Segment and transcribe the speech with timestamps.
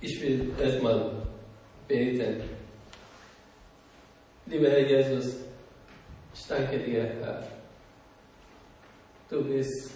[0.00, 1.26] Ich will erstmal
[1.88, 2.40] beten.
[4.46, 5.38] Lieber Herr Jesus,
[6.32, 7.42] ich danke dir, Herr.
[9.28, 9.90] Du bist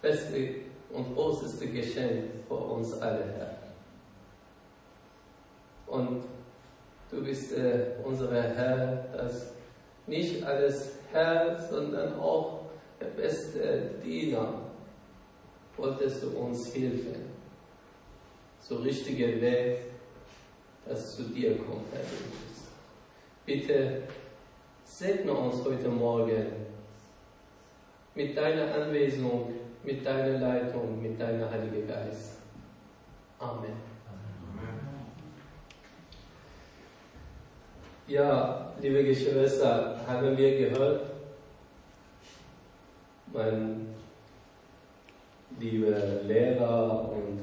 [0.00, 0.54] beste
[0.94, 3.58] und großeste Geschenk für uns alle, Herr.
[5.86, 6.24] Und
[7.10, 9.52] du bist äh, unser Herr, das
[10.06, 12.62] nicht alles Herr, sondern auch
[12.98, 14.65] der beste Diener
[15.76, 17.30] wolltest du uns helfen.
[18.60, 19.78] So richtiger Weg,
[20.86, 22.66] dass zu dir kommt, Herr Jesus.
[23.44, 24.02] Bitte
[24.84, 26.46] segne uns heute Morgen
[28.14, 29.52] mit deiner Anwesenung,
[29.84, 32.38] mit deiner Leitung, mit deiner Heiligen Geist.
[33.38, 33.96] Amen.
[38.08, 41.10] Ja, liebe Geschwister, haben wir gehört,
[43.32, 43.95] mein
[45.58, 47.40] liebe Lehrer und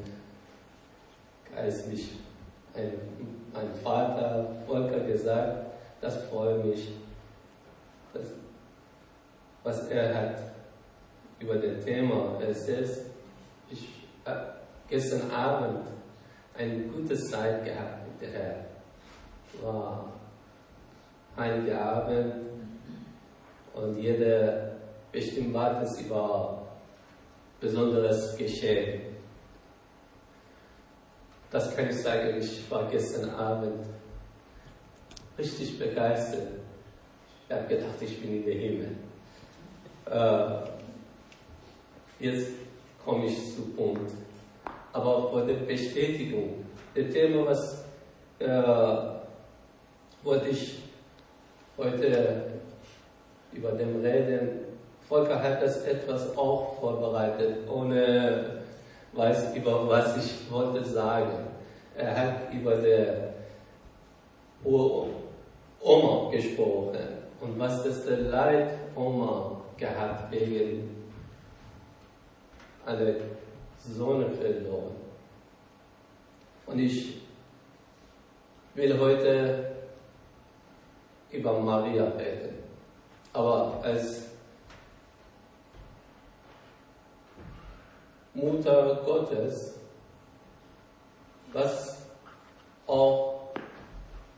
[1.54, 2.12] geistlich
[2.76, 2.92] ein,
[3.54, 5.68] mein Vater Volker gesagt,
[6.02, 6.90] das freut mich,
[8.14, 8.28] dass,
[9.64, 10.40] was er hat
[11.40, 12.90] über das Thema erzählt.
[13.70, 13.88] Ich
[14.26, 14.54] habe
[14.88, 15.88] gestern Abend
[16.58, 18.56] eine gute Zeit gehabt mit der Herr.
[19.62, 20.14] War
[21.36, 22.34] einige Abend
[23.74, 24.74] und jeder
[25.12, 26.63] bestimmt wartet über
[27.64, 29.02] besonderes Geschehen.
[31.50, 33.86] Das kann ich sagen, ich war gestern Abend
[35.38, 36.60] richtig begeistert.
[37.48, 38.96] Ich habe gedacht, ich bin in der Himmel.
[40.06, 40.68] Äh,
[42.20, 42.52] jetzt
[43.06, 44.12] komme ich zu Punkt.
[44.92, 47.86] Aber vor der Bestätigung, das Thema, was
[48.40, 49.14] äh,
[50.24, 50.80] wollte ich
[51.78, 52.46] heute
[53.54, 54.73] über dem reden,
[55.08, 58.62] Volker hat das etwas auch vorbereitet, ohne
[59.14, 61.48] weiß, über was ich wollte sagen.
[61.96, 63.06] Er hat über die
[64.64, 67.00] Oma gesprochen
[67.42, 71.06] und was das der Leid Oma gehabt wegen
[72.86, 73.16] alle
[73.78, 74.96] Sonne verloren.
[76.66, 77.22] Und ich
[78.76, 79.76] will heute
[81.32, 82.56] über Maria reden.
[83.34, 84.33] Aber als
[88.34, 89.80] Mutter Gottes,
[91.52, 92.08] was
[92.88, 93.52] auch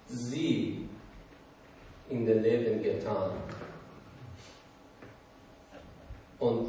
[0.07, 0.89] sie
[2.09, 3.31] in dem Leben getan.
[6.39, 6.67] Und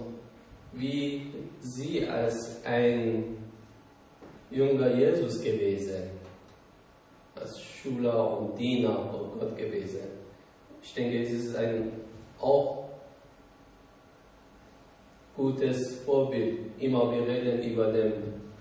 [0.72, 3.37] wie sie als ein
[4.50, 6.10] junger Jesus gewesen,
[7.34, 10.00] als Schüler und Diener von Gott gewesen.
[10.82, 11.93] Ich denke, es ist ein
[12.38, 12.86] auch
[15.37, 16.59] gutes Vorbild.
[16.79, 18.13] Immer wir reden über den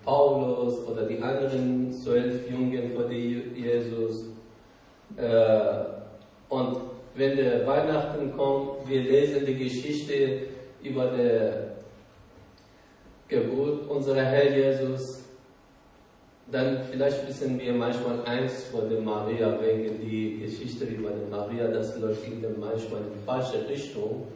[0.04, 4.26] Paulus oder die anderen zwölf Jungen vor Jesus.
[5.18, 5.86] Äh,
[6.50, 6.78] und
[7.16, 10.42] wenn der Weihnachten kommt, wir lesen die Geschichte
[10.84, 11.66] über die
[13.28, 15.24] Geburt unserer Herr Jesus,
[16.52, 21.68] dann vielleicht wissen wir manchmal eins von der Maria, wegen die Geschichte über die Maria,
[21.70, 22.28] das läuft
[22.60, 24.28] manchmal in die falsche Richtung.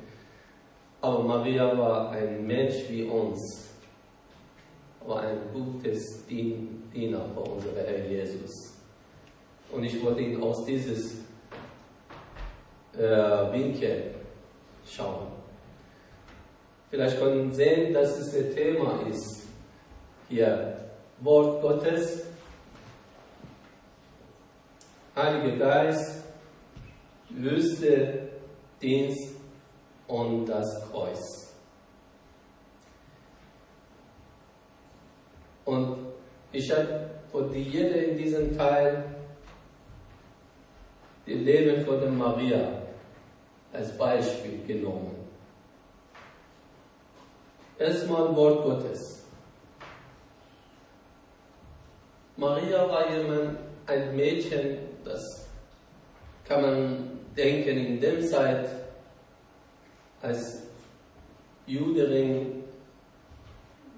[1.01, 3.69] Aber Maria war ein Mensch wie uns,
[5.05, 8.73] war ein gutes Diener für unseren Herr Jesus.
[9.71, 11.19] Und ich wollte ihn aus dieses
[12.97, 14.15] äh, Winkel
[14.85, 15.27] schauen.
[16.89, 19.47] Vielleicht können Sie sehen, dass es ein Thema ist.
[20.27, 20.77] Hier,
[21.21, 22.25] Wort Gottes,
[25.15, 26.23] Heiliger Geist,
[27.29, 28.29] Wüste,
[28.81, 29.38] Dienst
[30.09, 31.53] und das Kreuz.
[35.65, 35.97] Und
[36.51, 39.03] ich habe für die jede in diesem Teil
[41.27, 42.81] die Leben von der Maria
[43.71, 45.15] als Beispiel genommen.
[47.77, 49.23] Erstmal Wort Gottes.
[52.35, 55.47] Maria war jemand, ein Mädchen, das
[56.47, 58.78] kann man denken in der Zeit
[60.21, 60.63] als
[61.65, 62.63] Juderin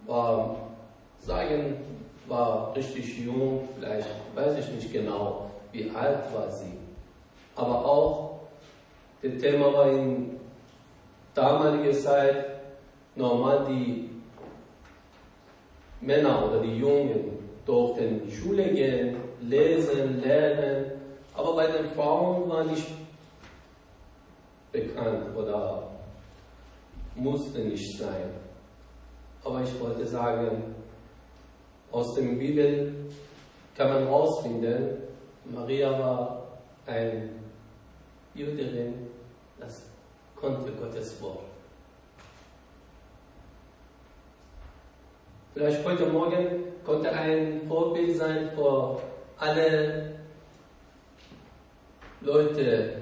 [0.05, 0.57] war,
[1.19, 1.77] sagen,
[2.27, 6.77] war richtig jung, vielleicht weiß ich nicht genau, wie alt war sie.
[7.55, 8.39] Aber auch,
[9.21, 10.39] das Thema war in
[11.33, 12.45] damaliger Zeit
[13.15, 14.09] normal, die
[16.01, 20.91] Männer oder die Jungen durften in die Schule gehen, lesen, lernen,
[21.35, 22.87] aber bei den Frauen war nicht
[24.71, 25.90] bekannt oder
[27.15, 28.31] musste nicht sein.
[29.43, 30.75] Aber ich wollte sagen,
[31.91, 32.93] aus der Bibel
[33.75, 34.97] kann man herausfinden,
[35.45, 36.47] Maria war
[36.85, 37.29] ein
[38.33, 39.07] Jüdin,
[39.59, 39.89] das
[40.35, 41.43] konnte Gottes Wort.
[45.53, 49.01] Vielleicht heute Morgen konnte ein Vorbild sein für
[49.37, 50.15] alle
[52.21, 53.00] Leute,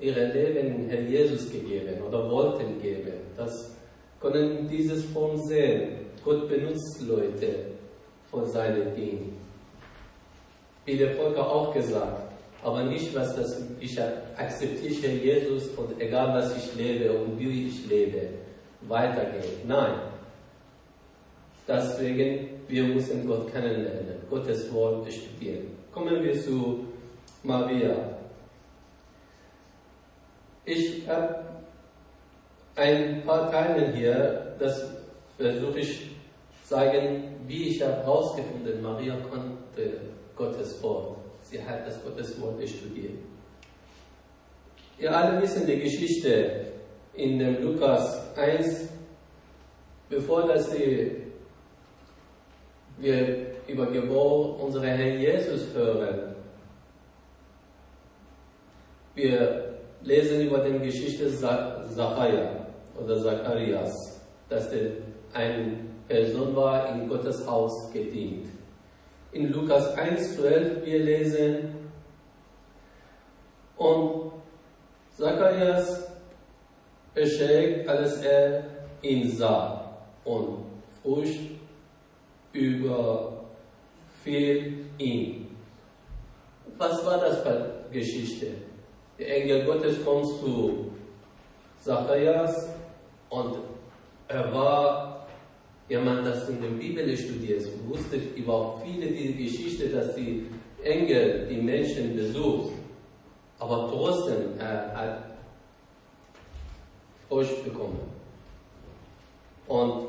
[0.00, 3.12] ihre Leben Herr Jesus gegeben oder wollten geben.
[3.36, 3.76] Das
[4.20, 6.06] können dieses Form sehen.
[6.24, 7.66] Gott benutzt Leute
[8.30, 9.32] für seine Dinge.
[10.84, 13.98] Wie der Volker auch gesagt, aber nicht, was das, ich
[14.36, 18.28] akzeptiere Jesus und egal was ich lebe und wie ich lebe,
[18.82, 19.64] weitergeht.
[19.66, 19.94] Nein.
[21.66, 25.66] Deswegen, wir müssen Gott kennenlernen, Gottes Wort studieren.
[25.92, 26.86] Kommen wir zu
[27.42, 28.17] Maria.
[30.68, 31.46] Ich habe
[32.76, 34.86] ein paar Teile hier, das
[35.38, 36.10] versuche ich
[36.62, 39.98] sagen, wie ich herausgefunden, Maria konnte
[40.36, 41.16] Gottes Wort.
[41.40, 43.14] Sie hat das Gottes Wort studiert.
[44.98, 46.66] Ihr alle wissen die Geschichte
[47.14, 48.90] in dem Lukas 1,
[50.10, 51.16] bevor dass sie,
[52.98, 56.34] wir über Geburt unserer Herrn Jesus hören.
[59.14, 59.67] Wir
[60.02, 62.66] lesen über die Geschichte Zachariah
[63.00, 63.92] oder Zacharias,
[64.48, 64.92] dass der
[65.32, 68.48] eine Person war, in Gottes Haus gedient.
[69.32, 71.78] In Lukas 1,12 wir lesen,
[73.78, 74.32] und
[75.16, 76.10] Zacharias
[77.14, 78.64] erschreckt, als er
[79.02, 80.64] ihn sah und
[81.02, 81.50] Furcht
[82.52, 83.24] überfiel
[84.98, 85.56] ihn.
[86.76, 88.67] Was war das für Geschichte?
[89.18, 90.92] Der Engel Gottes kommt zu
[91.80, 92.68] Zacharias
[93.30, 93.58] und
[94.28, 95.26] er war
[95.88, 100.46] jemand, das in der Bibel studiert, wusste über viele die Geschichte, dass die
[100.82, 102.74] Engel die Menschen besucht.
[103.58, 105.24] Aber trotzdem, er hat
[107.28, 108.00] Furcht bekommen.
[109.66, 110.06] Und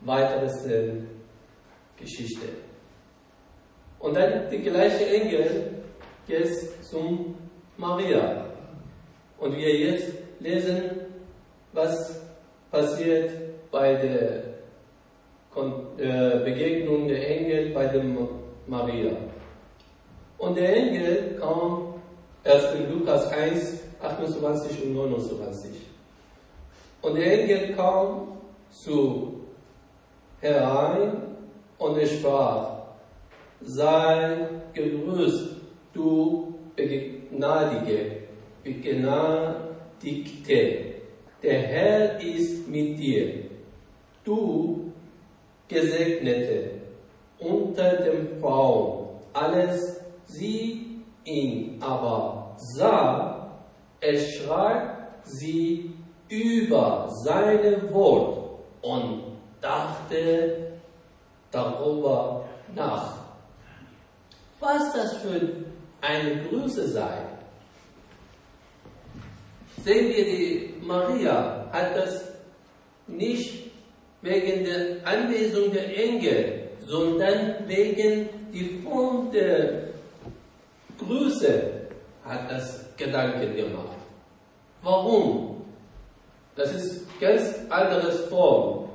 [0.00, 0.92] weiteres äh,
[1.96, 2.48] Geschichte.
[3.98, 5.82] Und dann die gleiche Engel
[6.26, 6.48] geht
[6.82, 7.34] zum
[7.76, 8.47] Maria.
[9.40, 10.82] Und wir jetzt lesen,
[11.72, 12.20] was
[12.70, 13.30] passiert
[13.70, 14.48] bei der
[15.98, 18.04] äh, Begegnung der Engel bei der
[18.66, 19.12] Maria.
[20.38, 21.94] Und der Engel kam
[22.44, 25.70] erst in Lukas 1, 28 und 29.
[27.02, 28.38] Und der Engel kam
[28.70, 29.40] zu
[30.40, 31.22] herein
[31.78, 32.78] und er sprach,
[33.60, 35.56] sei gegrüßt,
[35.92, 38.17] du Begnadige,
[38.68, 40.60] Begnadigte,
[41.42, 43.44] der Herr ist mit dir,
[44.24, 44.92] du
[45.68, 46.72] Gesegnete
[47.38, 53.50] unter den Frauen, alles sie ihn aber sah,
[54.00, 55.94] erschrak sie
[56.28, 59.22] über seine Wort und
[59.60, 60.72] dachte
[61.50, 62.44] darüber
[62.74, 63.14] nach.
[64.60, 65.40] Was das für
[66.00, 67.37] eine Größe sei.
[69.84, 72.24] Sehen wir, die Maria hat das
[73.06, 73.70] nicht
[74.22, 79.88] wegen der Anwesung der Engel, sondern wegen die Form der
[80.98, 81.70] Größe
[82.24, 83.96] hat das Gedanken gemacht.
[84.82, 85.64] Warum?
[86.56, 88.88] Das ist ganz anderes Form.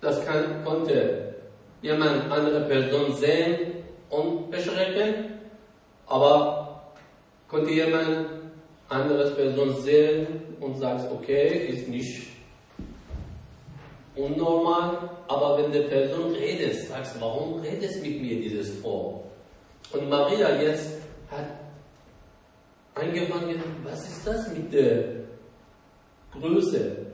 [0.00, 1.34] Das kann, konnte
[1.82, 5.38] jemand andere Person sehen und erschrecken,
[6.06, 6.94] aber
[7.48, 8.37] konnte jemand
[8.88, 10.26] anderes Person sehen
[10.60, 12.28] und sagt, okay, ist nicht
[14.16, 19.24] unnormal, aber wenn die Person redet, sagst warum redest mit mir dieses vor?
[19.92, 20.90] Und Maria jetzt
[21.30, 21.46] hat
[22.94, 25.04] angefangen, was ist das mit der
[26.32, 27.06] Größe?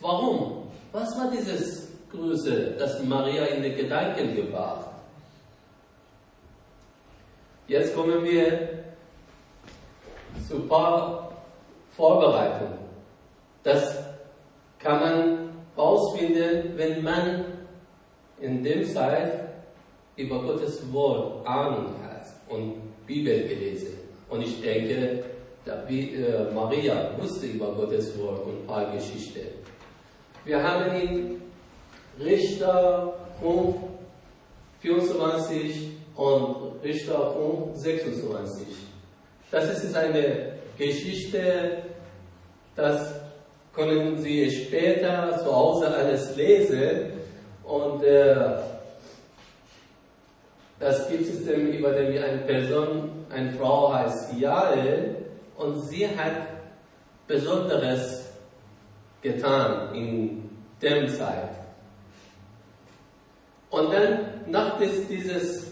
[0.00, 0.68] Warum?
[0.92, 4.86] Was war dieses Größe, das Maria in den Gedanken gebracht?
[7.68, 8.79] Jetzt kommen wir
[10.68, 11.32] paar
[11.90, 12.78] Vorbereitungen.
[13.62, 13.98] Das
[14.78, 17.44] kann man ausfinden, wenn man
[18.40, 19.50] in dem Zeit
[20.16, 22.74] über Gottes Wort Ahnung hat und
[23.06, 23.98] Bibel gelesen.
[24.28, 25.24] Und ich denke,
[25.66, 29.46] äh, Maria wusste über Gottes Wort und paar Geschichten.
[30.44, 31.42] Wir haben in
[32.18, 33.76] Richter 5,
[34.80, 38.66] 24 und Richter 5, 26.
[39.50, 41.82] Das ist eine Geschichte,
[42.76, 43.14] das
[43.74, 47.12] können Sie später zu Hause alles lesen.
[47.64, 48.36] Und äh,
[50.78, 55.16] das gibt es dem, über dem eine Person, eine Frau heißt Jael,
[55.56, 56.48] und sie hat
[57.26, 58.32] Besonderes
[59.20, 61.50] getan in dem Zeit.
[63.68, 64.78] Und dann nach
[65.08, 65.69] dieses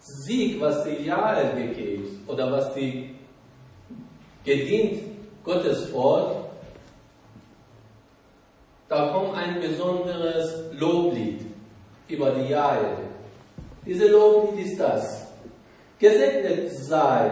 [0.00, 3.14] Sieg, was die Jahre gegeben oder was die
[4.44, 5.02] gedient
[5.44, 6.36] Gottes Volk,
[8.88, 11.42] da kommt ein besonderes Loblied
[12.08, 12.96] über die Jahre.
[13.86, 15.26] Diese Loblied ist das.
[15.98, 17.30] Gesegnet sei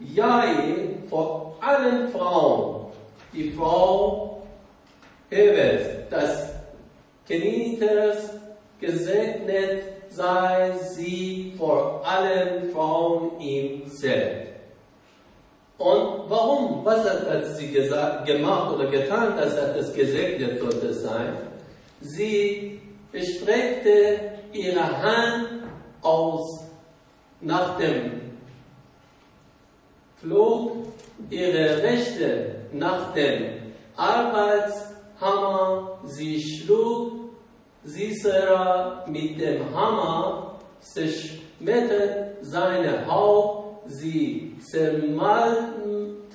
[0.00, 2.92] Jael vor allen Frauen,
[3.32, 4.42] die Frau
[5.30, 6.50] Ewes, das
[7.26, 8.30] Kenites
[8.80, 14.44] gesegnet sei sie vor allen Frauen im Zelt.
[15.76, 16.84] Und warum?
[16.84, 21.36] Was hat, hat sie gesagt, gemacht oder getan, dass er das gesegnet sollte sein?
[22.00, 22.80] Sie
[23.12, 24.20] streckte
[24.52, 25.64] ihre Hand
[26.02, 26.60] aus
[27.40, 28.20] nach dem
[30.20, 30.86] Flug,
[31.28, 37.23] ihre Rechte nach dem Arbeitshammer, sie schlug
[37.84, 46.34] Sisera mit dem Hammer zerschmettert seine Haut, sie zermalmte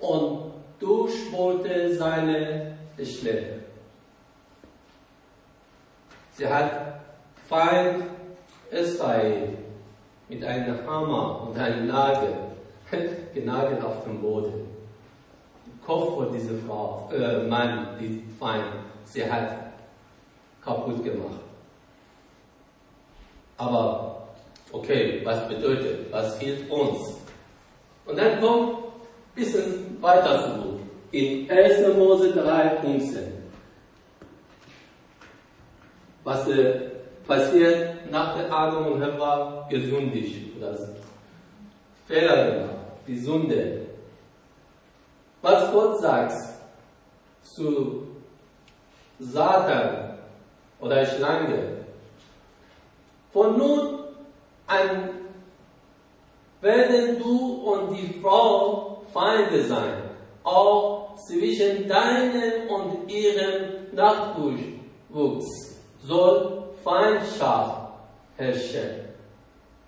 [0.00, 3.60] und durchbohrte seine Schläfe.
[6.32, 7.00] Sie hat
[7.46, 8.04] Feind
[8.70, 9.58] Israel
[10.28, 12.34] mit einem Hammer und einem Nagel
[13.34, 14.66] genagelt auf dem Boden.
[15.84, 18.64] Kopf von dieser Frau, äh, Mann, die Feind,
[19.04, 19.69] sie hat
[20.64, 21.40] kaputt gemacht.
[23.56, 24.28] Aber
[24.72, 27.16] okay, was bedeutet, was hilft uns?
[28.06, 28.82] Und dann kommt ein
[29.34, 30.80] bisschen weiter zurück.
[31.12, 31.96] In 1.
[31.96, 33.32] Mose 3, 15.
[36.24, 36.90] Was äh,
[37.26, 40.76] passiert nach der Adam und Eva gesündigt oder
[42.06, 42.76] Fehler gemacht,
[43.06, 43.86] die Sünde.
[45.42, 46.34] Was Gott sagt
[47.42, 48.08] zu
[49.18, 50.09] Satan,
[50.80, 51.84] oder Schlange.
[53.32, 54.00] Von nun
[54.66, 55.10] an
[56.60, 60.10] werden du und die Frau Feinde sein,
[60.44, 67.92] auch zwischen deinem und ihrem Nachwuchs soll Feindschaft
[68.36, 69.10] herrschen.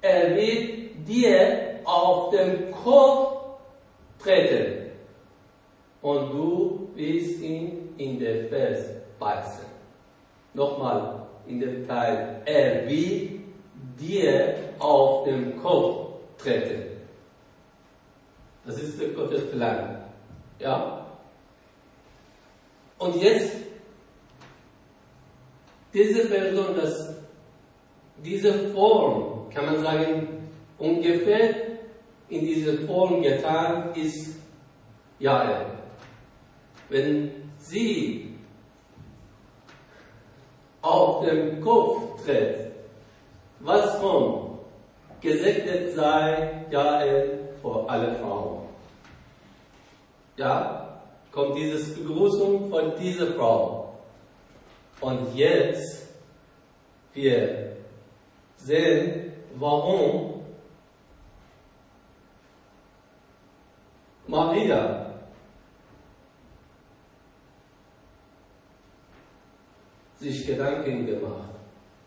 [0.00, 3.58] Er wird dir auf den Kopf
[4.18, 4.90] treten
[6.02, 8.84] und du wirst ihn in der Vers
[9.18, 9.71] beißen.
[10.54, 13.40] Nochmal in dem Teil, er will
[13.98, 16.98] dir auf den Kopf treten.
[18.64, 20.02] Das ist der Gottes Plan.
[20.58, 21.06] Ja?
[22.98, 23.56] Und jetzt,
[25.92, 27.16] diese Person, das,
[28.24, 30.28] diese Form, kann man sagen,
[30.78, 31.54] ungefähr
[32.28, 34.36] in dieser Form getan ist
[35.18, 35.66] ja,
[36.88, 38.31] Wenn sie
[40.82, 42.72] auf den Kopf tritt,
[43.60, 44.58] was kommt?
[45.20, 48.62] Gesegnet sei Jael vor alle Frauen.
[50.36, 50.98] Ja,
[51.30, 53.94] kommt diese Begrüßung von dieser Frau.
[55.00, 56.08] Und jetzt,
[57.14, 57.76] wir
[58.56, 60.42] sehen, warum
[64.26, 65.01] Maria
[70.22, 71.50] sich Gedanken gemacht.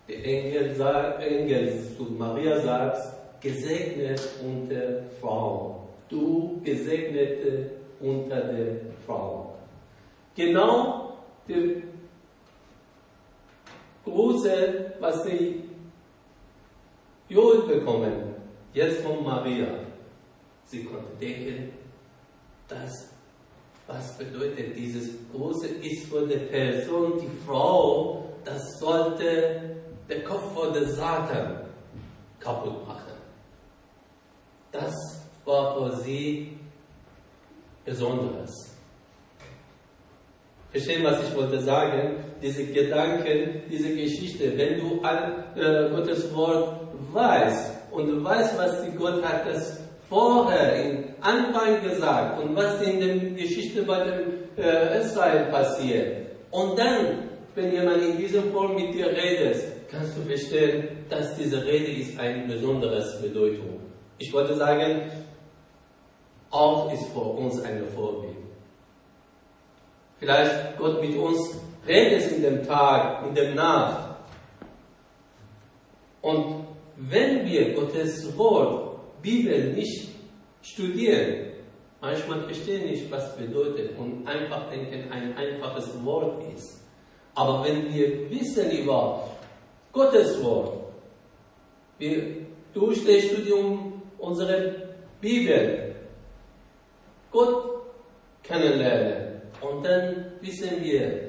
[0.07, 5.87] Der Engel, sagt, Engel zu Maria sagt, gesegnet unter Frauen.
[6.07, 9.47] Du Gesegnete unter den Frauen.
[10.35, 11.17] Genau
[11.47, 11.83] die
[14.03, 15.63] Grüße, was die
[17.27, 18.35] Joel bekommen,
[18.73, 19.67] jetzt von Maria.
[20.65, 21.71] Sie konnte denken,
[22.67, 23.14] dass
[23.87, 29.75] was bedeutet dieses Große ist für die Person, die Frau, das sollte
[30.09, 31.61] der Kopf von der Satan
[32.39, 33.13] kaputt machen.
[34.71, 34.93] Das
[35.45, 36.57] war für sie
[37.85, 38.75] Besonderes.
[40.71, 42.15] Verstehen, was ich wollte sagen?
[42.41, 46.81] Diese Gedanken, diese Geschichte, wenn du an äh, Gottes Wort
[47.13, 52.99] weißt und weißt, was die Gott hat, das vorher im Anfang gesagt und was in
[52.99, 56.27] der Geschichte bei dem äh, Israel passiert.
[56.51, 61.63] Und dann, wenn jemand in dieser Form mit dir redet, kannst du verstehen, dass diese
[61.63, 63.79] Rede ist eine besondere Bedeutung.
[64.17, 65.11] Ich wollte sagen,
[66.51, 68.35] auch ist für uns eine Vorbild.
[70.19, 74.15] Vielleicht Gott mit uns redet in dem Tag, in der Nacht,
[76.25, 76.65] Und
[76.97, 78.84] wenn wir Gottes Wort,
[79.25, 80.09] Bibel nicht
[80.61, 81.53] studieren,
[81.99, 86.81] manchmal verstehen nicht, was bedeutet und einfach denken, ein einfaches Wort ist.
[87.33, 89.27] Aber wenn wir wissen über
[89.91, 90.93] Gottes Wort,
[91.97, 94.73] wir durch das Studium unserer
[95.19, 95.95] Bibel
[97.31, 97.81] Gott
[98.43, 101.25] kennenlernen und dann wissen wir,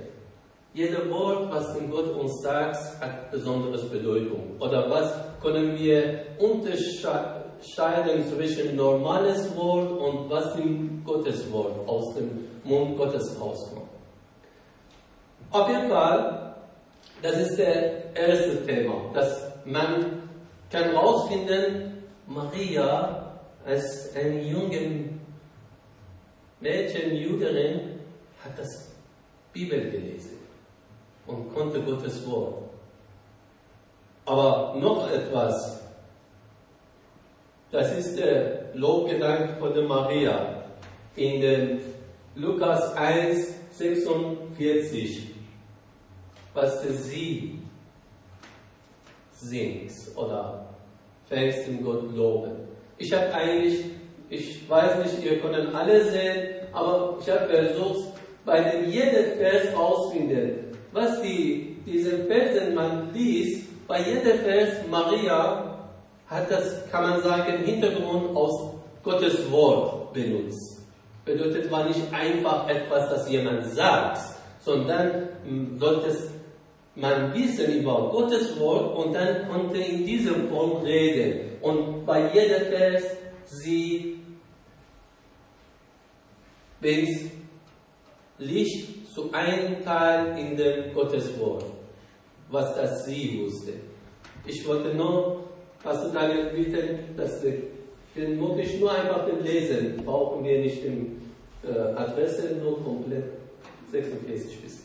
[0.75, 4.57] jeder Wort, was Gott uns sagt, hat besondere Bedeutung.
[4.61, 5.11] Oder was
[5.41, 13.37] können wir unterscheiden zwischen normales Wort und was im Gottes Wort aus dem Mund Gottes
[13.40, 13.88] rauskommt.
[15.50, 16.54] Auf jeden Fall,
[17.23, 17.76] das ist das
[18.14, 20.23] erste Thema, dass man
[20.70, 23.32] kann herausfinden, Maria
[23.64, 25.11] als eine junge
[26.61, 28.00] Mädchen, Juderin,
[28.44, 28.90] hat das
[29.52, 30.38] Bibel gelesen
[31.26, 32.62] und konnte Gottes Wort.
[34.25, 35.86] Aber noch etwas,
[37.70, 40.64] das ist der Lobgedanke von der Maria
[41.16, 41.80] in den
[42.35, 45.35] Lukas 1, 46,
[46.54, 47.58] was sie
[49.32, 50.66] singt oder
[51.28, 52.52] fängst in Gott loben.
[52.99, 53.85] Ich habe eigentlich,
[54.30, 58.12] ich weiß nicht, ihr könnt alle sehen, aber ich habe versucht,
[58.44, 65.65] bei dem jeden Vers ausfinden, was die, diese Versen man liest, bei jedem Vers Maria
[66.28, 70.83] hat das, kann man sagen, Hintergrund aus Gottes Wort benutzt.
[71.25, 74.18] Bedeutet war nicht einfach etwas, das jemand sagt,
[74.61, 75.28] sondern
[75.78, 76.16] sollte
[76.97, 81.59] man wissen über Gottes Wort und dann konnte in dieser Form reden.
[81.61, 83.04] Und bei jedem Vers
[83.45, 84.18] sie,
[86.80, 87.30] es
[88.38, 91.64] Licht zu einem Teil in dem Gotteswort,
[92.50, 93.73] was das sie wusste.
[94.47, 95.45] Ich wollte nur
[95.87, 97.63] heutzutage bitten, dass wir
[98.15, 101.17] vermutlich nur einfach den Lesen brauchen wir nicht die
[101.67, 103.25] äh, Adresse, nur komplett
[103.91, 104.82] 46 bis.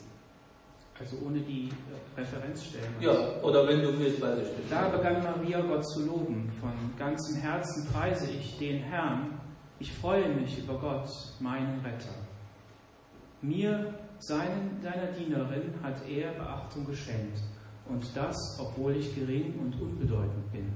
[1.00, 2.94] Also ohne die äh, Referenzstellen.
[3.00, 4.72] Ja, oder wenn du willst, weiß ich nicht.
[4.72, 6.52] Da begann Maria Gott zu loben.
[6.60, 9.40] Von ganzem Herzen preise ich den Herrn.
[9.80, 12.14] Ich freue mich über Gott, meinen Retter.
[13.42, 17.40] Mir seinen, deiner Dienerin hat er Beachtung geschenkt,
[17.90, 20.72] und das, obwohl ich gering und unbedeutend bin.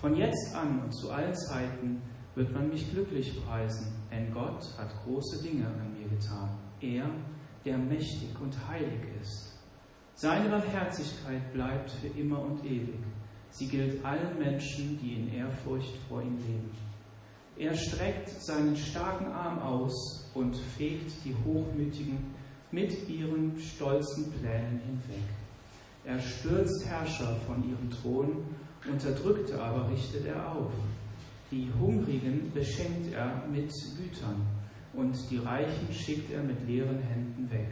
[0.00, 2.00] Von jetzt an und zu allen Zeiten
[2.36, 6.50] wird man mich glücklich preisen, denn Gott hat große Dinge an mir getan.
[6.80, 7.10] Er,
[7.64, 9.58] der mächtig und heilig ist.
[10.14, 13.00] Seine Barmherzigkeit bleibt für immer und ewig.
[13.50, 16.70] Sie gilt allen Menschen, die in Ehrfurcht vor ihm leben.
[17.56, 22.18] Er streckt seinen starken Arm aus und fegt die Hochmütigen
[22.70, 25.28] mit ihren stolzen Plänen hinweg.
[26.04, 28.44] Er stürzt Herrscher von ihrem Thron,
[28.90, 30.72] Unterdrückte aber richtet er auf.
[31.50, 34.46] Die Hungrigen beschenkt er mit Gütern
[34.92, 37.68] und die Reichen schickt er mit leeren Händen weg.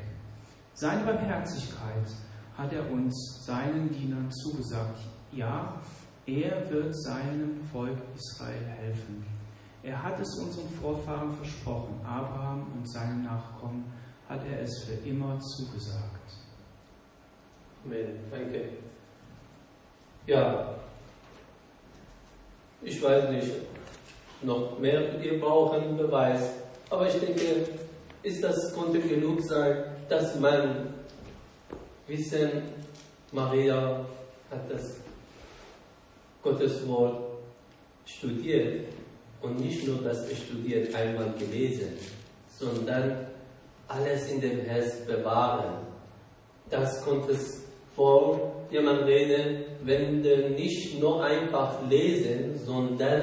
[0.75, 2.07] Seine Barmherzigkeit
[2.57, 5.01] hat er uns, seinen Dienern, zugesagt.
[5.33, 5.81] Ja,
[6.27, 9.25] er wird seinem Volk Israel helfen.
[9.83, 13.85] Er hat es unseren Vorfahren versprochen, Abraham und seinen Nachkommen
[14.29, 16.33] hat er es für immer zugesagt.
[17.85, 18.19] Amen.
[18.31, 18.71] Danke.
[20.27, 20.75] Ja,
[22.83, 23.53] ich weiß nicht,
[24.43, 26.51] noch mehr wir brauchen Beweis,
[26.91, 27.69] aber ich denke,
[28.23, 30.95] ist das konnte genug sein, dass man
[32.07, 32.63] wissen,
[33.33, 34.05] Maria
[34.51, 34.97] hat das
[36.43, 37.23] Gottes Wort
[38.05, 38.87] studiert
[39.43, 41.93] und nicht nur das studiert, einmal gelesen,
[42.59, 43.27] sondern
[43.89, 45.87] alles in dem Herz bewahren.
[46.71, 53.23] Das konnte es vor jemand reden, wenn wir nicht nur einfach lesen, sondern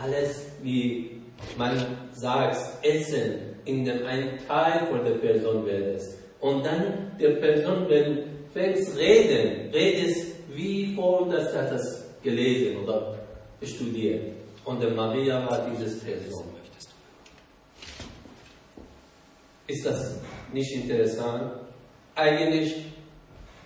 [0.00, 1.20] alles, wie
[1.56, 1.76] man
[2.12, 6.18] sagt, essen, in dem einen Teil von der Person wird es.
[6.40, 10.16] Und dann der Person, wenn fängt reden, redet
[10.54, 13.18] wie vor, dass er das gelesen oder
[13.62, 14.32] studiert.
[14.64, 16.44] Und der Maria war diese Person.
[19.66, 20.20] Ist das
[20.52, 21.52] nicht interessant?
[22.14, 22.74] Eigentlich,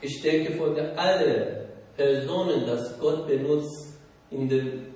[0.02, 3.98] ich denke, von allen Personen, dass Gott benutzt
[4.30, 4.86] in dem,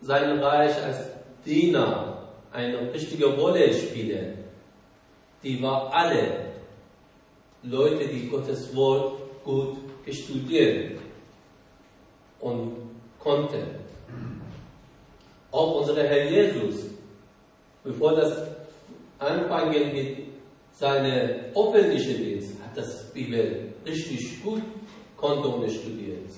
[0.00, 0.98] seinem Reich als
[1.44, 4.38] Diener eine richtige Rolle spielen,
[5.42, 6.44] die waren alle
[7.62, 9.76] Leute, die Gottes Wort gut
[10.10, 10.98] studiert
[12.40, 12.76] und
[13.18, 13.62] konnten.
[15.50, 16.86] Auch unser Herr Jesus,
[17.82, 18.48] bevor das
[19.18, 20.18] anfangen mit
[20.72, 24.62] seine öffentliche Dienst hat das Bibel richtig gut
[25.16, 26.30] konnte und studiert.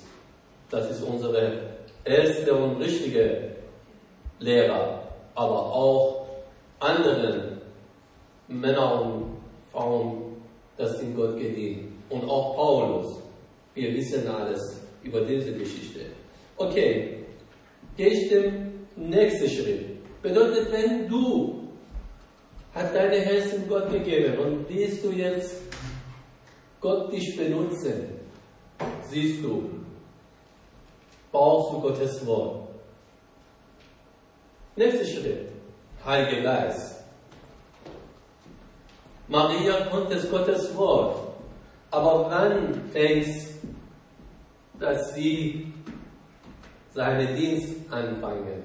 [0.70, 3.56] Das ist unsere erste und richtige
[4.38, 6.26] Lehrer, aber auch
[6.80, 7.60] anderen
[8.48, 9.36] Männer und
[9.72, 10.36] Frauen,
[10.76, 11.92] das in Gott gedient.
[12.08, 13.22] Und auch Paulus.
[13.74, 16.00] Wir wissen alles über diese Geschichte.
[16.56, 17.24] Okay,
[17.96, 20.22] gehe ich den nächsten Schritt.
[20.22, 21.66] Bedeutet, wenn du
[22.74, 25.65] hat deine Herzen Gott gegeben und willst du jetzt
[26.80, 28.20] Gott dich benutzen,
[29.08, 29.70] siehst du,
[31.32, 32.68] brauchst du Gottes Wort.
[34.76, 35.48] Nächster Schritt,
[36.04, 36.96] Heiliger Geist.
[39.28, 41.18] Maria konnte Gottes Wort,
[41.90, 43.26] aber wann fängt
[44.78, 45.72] dass sie
[46.92, 48.62] seinen Dienst anfangen?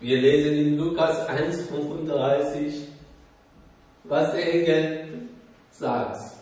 [0.00, 2.86] Wir lesen in Lukas 1,35,
[4.04, 5.28] was der Engel
[5.70, 6.39] sagt.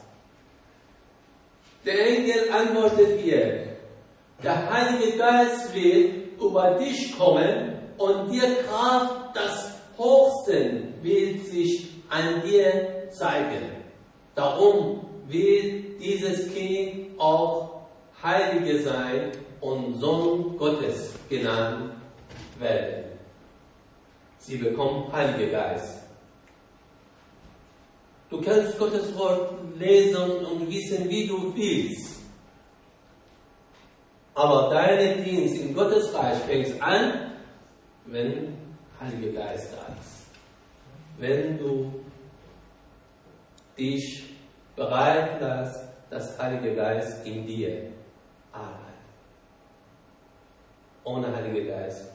[1.84, 3.68] Der Engel antwortet ihr,
[4.42, 12.42] der Heilige Geist wird über dich kommen und dir Kraft des Hochsten wird sich an
[12.42, 13.72] dir zeigen.
[14.34, 17.80] Darum wird dieses Kind auch
[18.22, 21.92] Heilige sein und Sohn Gottes genannt
[22.58, 23.04] werden.
[24.38, 26.07] Sie bekommt Heilige Geist.
[28.30, 32.16] Du kannst Gottes Wort lesen und wissen, wie du willst.
[34.34, 37.32] Aber dein Dienst in Gottes Reich fängt an,
[38.06, 38.56] wenn
[39.00, 40.26] Heiliger Geist da ist.
[41.18, 41.92] Wenn du
[43.76, 44.24] dich
[44.76, 47.90] bereit lässt, dass Heilige Geist in dir
[48.52, 48.78] arbeitet.
[51.04, 52.12] Ohne Heiliger Geist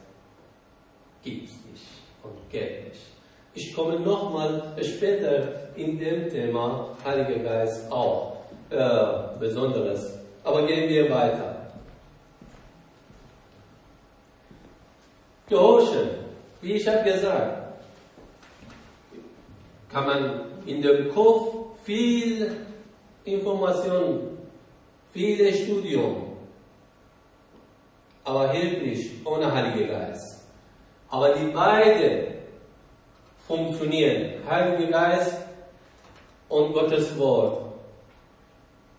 [1.23, 1.87] gibt es nicht
[2.21, 3.12] und geht nicht.
[3.55, 8.37] Ich komme nochmal später in dem Thema Heiliger Geist auch
[8.71, 10.17] äh, Besonderes.
[10.43, 11.67] Aber gehen wir weiter.
[15.47, 16.09] Gehorchen,
[16.61, 17.75] wie ich habe gesagt,
[19.91, 22.65] kann man in dem Kopf viel
[23.25, 24.37] Information,
[25.11, 26.37] viele Studium,
[28.23, 30.47] aber hilft nicht ohne Heiliger Geist.
[31.09, 32.32] Aber die beiden
[33.53, 35.45] funktionieren, Heiliger Geist
[36.49, 37.73] und Gottes Wort,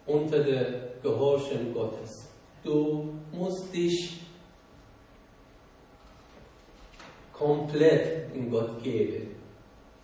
[0.07, 0.67] unter der
[1.03, 2.29] Gehorchen Gottes.
[2.62, 4.21] Du musst dich
[7.33, 9.35] komplett in Gott geben,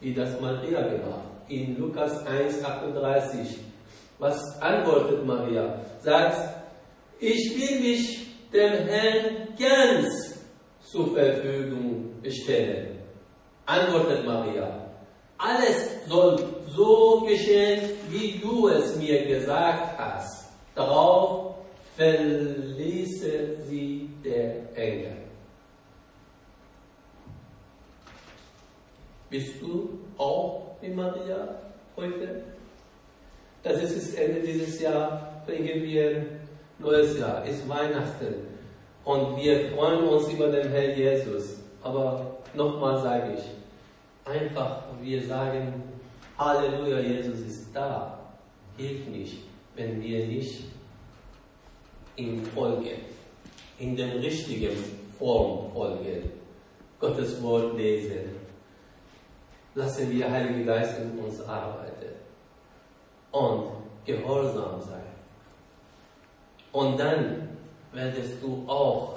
[0.01, 1.29] wie das Maria gemacht.
[1.49, 3.59] In Lukas 1, 38.
[4.19, 5.81] Was antwortet Maria?
[6.01, 6.37] Sagt,
[7.21, 10.41] ich will mich dem Herrn ganz
[10.83, 12.90] zur Verfügung stellen.
[13.71, 14.69] Antwortet Maria,
[15.39, 16.37] alles soll
[16.75, 20.49] so geschehen, wie du es mir gesagt hast.
[20.75, 21.55] Darauf
[21.97, 25.13] verließe sie der Engel.
[29.31, 31.55] Bist du auch wie Maria
[31.97, 32.43] heute?
[33.63, 35.45] Das ist das Ende dieses Jahr.
[35.47, 36.41] Bringen wir ein
[36.81, 37.45] neues Jahr.
[37.45, 38.35] Ist Weihnachten.
[39.05, 41.61] Und wir freuen uns über den Herrn Jesus.
[41.85, 43.60] Aber nochmal sage ich,
[44.31, 45.83] einfach wir sagen,
[46.39, 48.19] Halleluja, Jesus ist da.
[48.77, 49.39] Hilf nicht,
[49.75, 50.65] wenn wir nicht
[52.17, 53.01] ihm folgen,
[53.79, 54.77] in der richtigen
[55.19, 56.31] Form folgen,
[56.99, 58.37] Gottes Wort lesen.
[59.75, 62.15] Lassen wir Heilige Geist in uns arbeiten
[63.31, 63.71] und
[64.05, 65.01] gehorsam sein.
[66.73, 67.57] Und dann
[67.93, 69.17] werdest du auch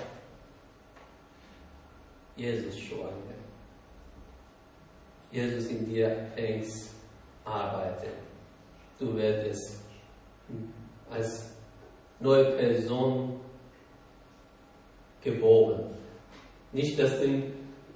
[2.36, 3.33] Jesus schwanken.
[5.34, 6.93] Jesus in dir fängst
[7.43, 8.12] arbeiten.
[9.00, 9.80] Du wirst
[11.10, 11.56] als
[12.19, 13.39] neue Person
[15.22, 15.96] geboren.
[16.72, 17.43] Nicht, dass du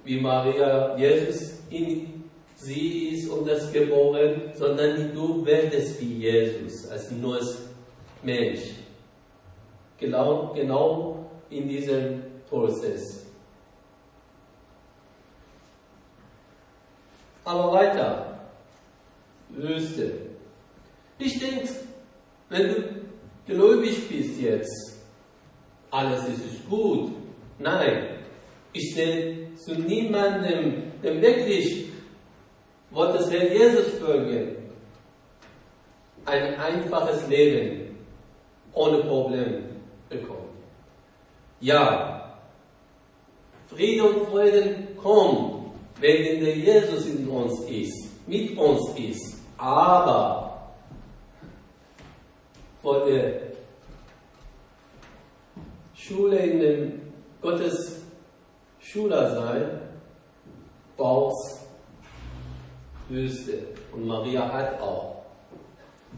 [0.04, 2.24] wie Maria Jesus in
[2.56, 7.68] sie ist und das geboren, sondern du werdest wie Jesus, als neues
[8.22, 8.72] Mensch.
[9.98, 13.27] Genau, genau in diesem Prozess.
[17.48, 18.40] Aber weiter.
[19.48, 20.12] Wüste.
[21.18, 21.66] Ich denke,
[22.50, 22.74] wenn du
[23.46, 25.00] gläubig bist jetzt,
[25.90, 27.12] alles ist, gut.
[27.58, 28.18] Nein,
[28.74, 31.86] ich sehe zu niemandem, der wirklich
[32.90, 34.56] wollte das Herrn Jesus folgen.
[36.26, 37.96] Ein einfaches Leben
[38.74, 39.64] ohne Problem
[40.10, 40.50] bekommen.
[41.60, 42.38] Ja,
[43.68, 45.47] Friede und Frieden kommt,
[46.00, 49.38] wenn der Jesus in uns ist, mit uns ist.
[49.56, 50.72] Aber
[52.82, 53.40] vor der
[55.94, 57.00] Schule in dem
[57.40, 58.02] Gottes
[58.80, 59.80] Schüler sein,
[60.96, 61.58] braucht
[63.08, 63.64] Wüste.
[63.92, 65.22] Und Maria hat auch.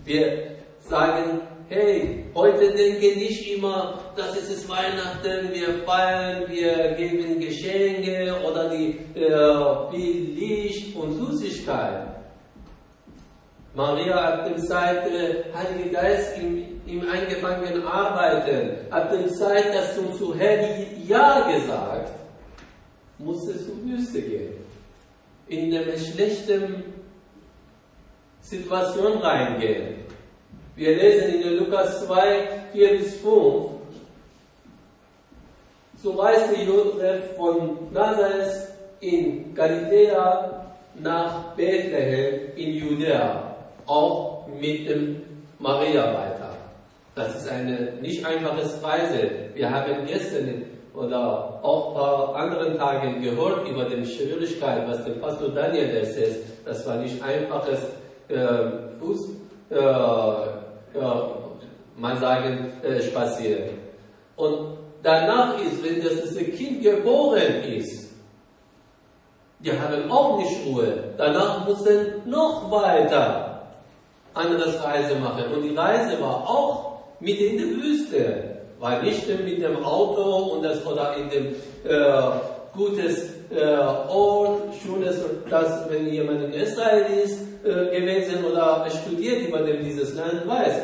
[0.05, 1.41] Wir sagen,
[1.71, 8.71] hey, heute denke nicht immer, das ist es Weihnachten, wir feiern, wir geben Geschenke oder
[8.71, 12.09] die, äh, viel Licht und Süßigkeit.
[13.73, 19.95] Maria hat dem Zeit, der Heilige Geist im, im eingefangen arbeiten, hat dem Zeit, dass
[19.95, 20.67] du zu Herr
[21.07, 22.11] Ja gesagt,
[23.19, 24.55] musste zur Wüste gehen.
[25.47, 26.83] In eine schlechten
[28.41, 30.01] Situation reingehen.
[30.81, 33.35] Wir lesen in Lukas 2, 4 bis 5.
[36.03, 38.69] So reiste Josef von Nazareth
[39.01, 45.21] in Galiläa nach Bethlehem in Judäa, auch mit dem
[45.59, 46.57] Maria weiter.
[47.15, 49.31] Das ist eine nicht einfache Reise.
[49.53, 50.65] Wir haben gestern
[50.95, 56.39] oder auch paar anderen Tagen gehört über die Schwierigkeit, was der Pastor Daniel erzählt.
[56.65, 57.81] Das war nicht einfaches
[58.29, 59.29] äh, Fuß,
[59.69, 60.70] äh,
[61.97, 63.79] man sagen, äh, spazieren.
[64.37, 68.11] Und danach ist, wenn das Kind geboren ist,
[69.59, 71.13] die haben auch nicht Ruhe.
[71.19, 73.63] Danach mussten noch weiter
[74.33, 75.53] anderes Reise machen.
[75.53, 78.45] Und die Reise war auch mitten in der Wüste.
[78.79, 81.47] War nicht mit dem Auto und das, oder in dem
[81.85, 82.31] äh,
[82.75, 83.77] gutes äh,
[84.09, 90.47] Ort, schönes, dass wenn jemand in Israel ist äh, gewesen oder studiert über dieses Land,
[90.47, 90.75] weiß,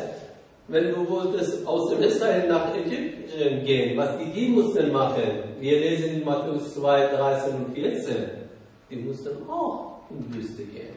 [0.67, 5.23] wenn du wolltest aus dem Israel nach Ägypten gehen, was die, die mussten machen,
[5.59, 8.15] wir lesen in Matthäus 2, 13 und 14,
[8.89, 10.95] die mussten auch in die Wüste gehen.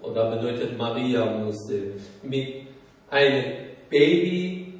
[0.00, 2.48] Oder bedeutet, Maria musste mit
[3.10, 3.44] einem
[3.90, 4.74] Baby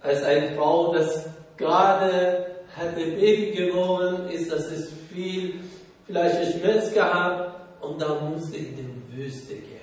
[0.00, 5.54] als eine Frau, das gerade hatte Baby geboren ist, das ist viel,
[6.06, 9.80] vielleicht Schmerz gehabt und da musste in die Wüste gehen.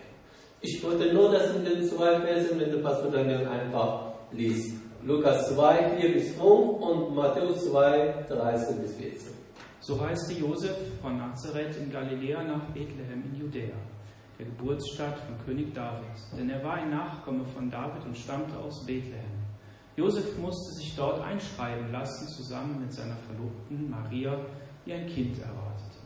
[0.61, 4.75] Ich wollte nur das in den zwei Versen, wenn du Pastor Daniel einfach liest.
[5.03, 9.37] Lukas 2, 4 bis 5 und Matthäus 2, 13 bis 14.
[9.79, 13.77] So reiste Josef von Nazareth in Galiläa nach Bethlehem in Judäa,
[14.37, 18.85] der Geburtsstadt von König David, denn er war ein Nachkomme von David und stammte aus
[18.85, 19.36] Bethlehem.
[19.97, 24.45] Josef musste sich dort einschreiben lassen, zusammen mit seiner Verlobten Maria,
[24.85, 25.97] die ein Kind erwartete.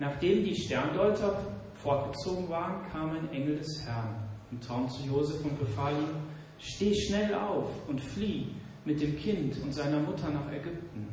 [0.00, 1.40] Nachdem die Sterndeuter
[1.74, 6.16] fortgezogen waren, kam ein Engel des Herrn im Traum zu Josef und befahl ihm,
[6.58, 8.48] steh schnell auf und flieh
[8.84, 11.06] mit dem Kind und seiner Mutter nach Ägypten.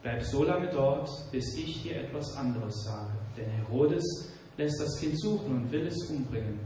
[0.00, 3.12] Bleib so lange dort, bis ich dir etwas anderes sage.
[3.36, 6.58] Denn Herodes lässt das Kind suchen und will es umbringen.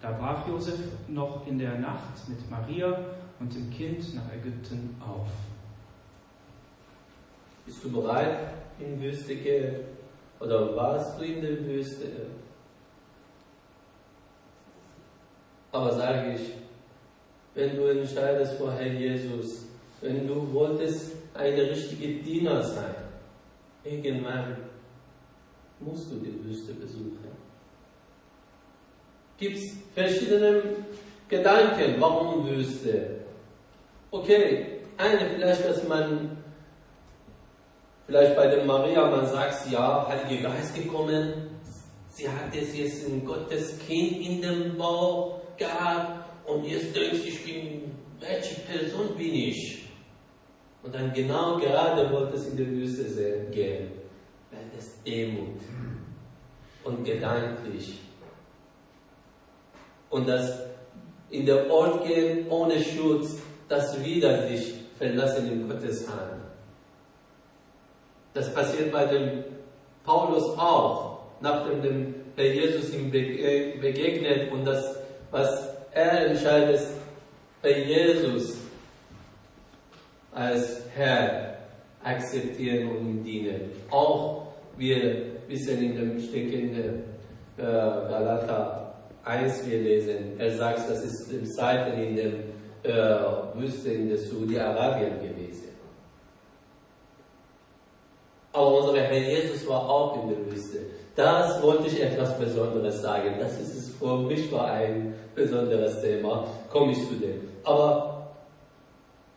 [0.00, 2.98] Da brach Josef noch in der Nacht mit Maria
[3.38, 5.28] und dem Kind nach Ägypten auf.
[7.66, 9.76] Bist du bereit, in Wüste gehen?
[10.40, 12.06] Oder warst du in der Wüste?
[15.70, 16.52] Aber sage ich,
[17.54, 19.66] wenn du entscheidest vor Herrn Jesus,
[20.00, 22.94] wenn du wolltest ein richtiger Diener sein,
[23.84, 24.56] irgendwann
[25.78, 27.19] musst du die Wüste besuchen.
[29.40, 30.62] Gibt es verschiedene
[31.26, 33.20] Gedanken, warum Wüste?
[34.10, 34.66] Okay,
[34.98, 36.36] eine vielleicht, dass man
[38.06, 41.32] vielleicht bei der Maria, man sagt, ja, Heilige Geist gekommen,
[42.10, 47.42] sie hat jetzt, jetzt ein Gottes Kind in dem Bauch gehabt und jetzt denkt ich
[47.42, 49.88] bin, welche Person bin ich?
[50.82, 53.90] Und dann genau gerade wollte es in die Wüste gehen,
[54.50, 55.60] weil es Demut
[56.84, 58.00] und gedanklich
[60.10, 60.58] und das
[61.30, 66.42] in der Ort gehen ohne Schutz, das wieder dich verlassen in Gottes Hand.
[68.34, 69.44] Das passiert bei dem
[70.04, 74.96] Paulus auch, nachdem dem Herr Jesus ihm begegnet und das,
[75.30, 76.80] was er entscheidet,
[77.62, 78.56] bei Jesus
[80.32, 81.58] als Herr
[82.02, 83.60] akzeptieren und ihm dienen.
[83.90, 84.46] Auch
[84.76, 86.92] wir wissen in dem Stück in äh,
[87.58, 88.89] Galater
[89.24, 92.32] 1 wir lesen, er sagt, das ist im Zeiten in der
[92.82, 95.68] äh, Wüste in der Saudi-Arabien gewesen.
[98.52, 100.78] Aber unser Herr Jesus war auch in der Wüste.
[101.14, 103.34] Das wollte ich etwas Besonderes sagen.
[103.38, 106.46] Das ist es für mich war ein besonderes Thema.
[106.70, 107.48] Komme ich zu dem.
[107.64, 108.30] Aber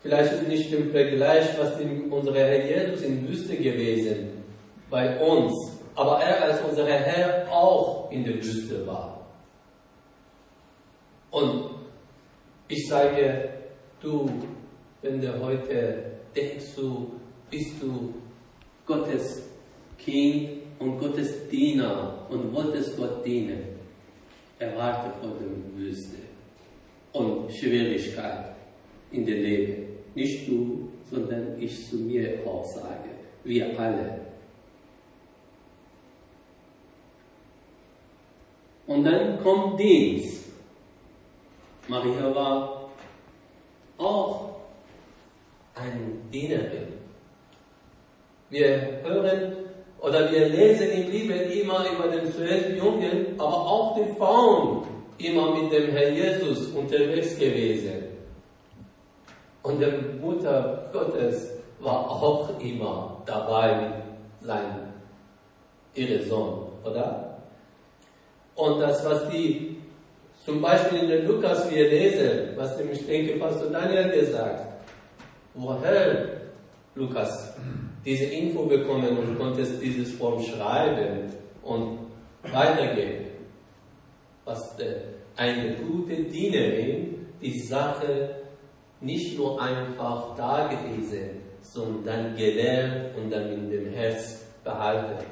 [0.01, 1.73] vielleicht ist nicht im Vergleich, was
[2.09, 4.29] unser Herr Jesus in der Wüste gewesen
[4.89, 5.53] bei uns.
[5.95, 9.12] Aber er als unser Herr auch in der Wüste war.
[11.33, 11.71] Und
[12.69, 13.49] ich sage,
[14.01, 14.29] du
[15.03, 17.11] wenn du heute denkst du,
[17.51, 18.13] bist du
[18.85, 19.49] Gottes
[19.97, 23.79] Kind und Gottes Diener und wolltest Gott dienen,
[24.57, 26.17] erwarte vor der Wüste
[27.11, 28.55] und Schwierigkeit
[29.11, 29.83] in dem Leben.
[30.15, 33.09] Nicht du, sondern ich zu mir auch sage,
[33.43, 34.21] wir alle.
[38.87, 40.32] Und dann kommt Dienst.
[41.87, 42.89] Maria war
[43.97, 44.49] auch
[45.75, 46.93] eine Dienerin.
[48.49, 49.53] Wir hören
[49.99, 54.83] oder wir lesen in Bibel immer über den zwölf Jungen, aber auch die Frauen
[55.17, 58.03] immer mit dem Herrn Jesus unterwegs gewesen.
[59.63, 64.03] Und die Mutter Gottes war auch immer dabei,
[64.41, 64.93] sein,
[65.95, 67.37] ihre Sohn, oder?
[68.55, 69.72] Und das, was die,
[70.45, 74.83] zum Beispiel in den Lukas wir lesen, was dem, ich denke, Pastor Daniel gesagt,
[75.53, 76.41] woher,
[76.95, 77.55] Lukas,
[78.05, 81.31] diese Info bekommen und konntest dieses Form schreiben
[81.63, 81.99] und
[82.51, 83.25] weitergeben.
[84.45, 84.75] Was
[85.37, 88.35] eine gute Dienerin die Sache
[88.99, 95.25] nicht nur einfach dargelesen, sondern gelernt und dann in dem Herz behalten.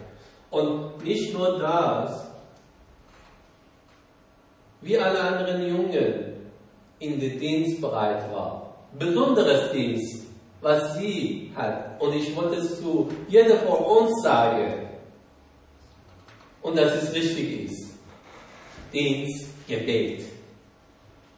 [0.50, 2.31] Und nicht nur das,
[4.82, 6.14] wie alle anderen Jungen
[7.00, 8.76] in den Dienst bereit war.
[8.98, 10.26] Besonderes Dienst,
[10.62, 12.00] was sie hat.
[12.00, 14.88] Und ich wollte es zu jeder von uns sagen.
[16.62, 17.94] Und dass es richtig ist.
[18.94, 20.26] Dienst, Gebet.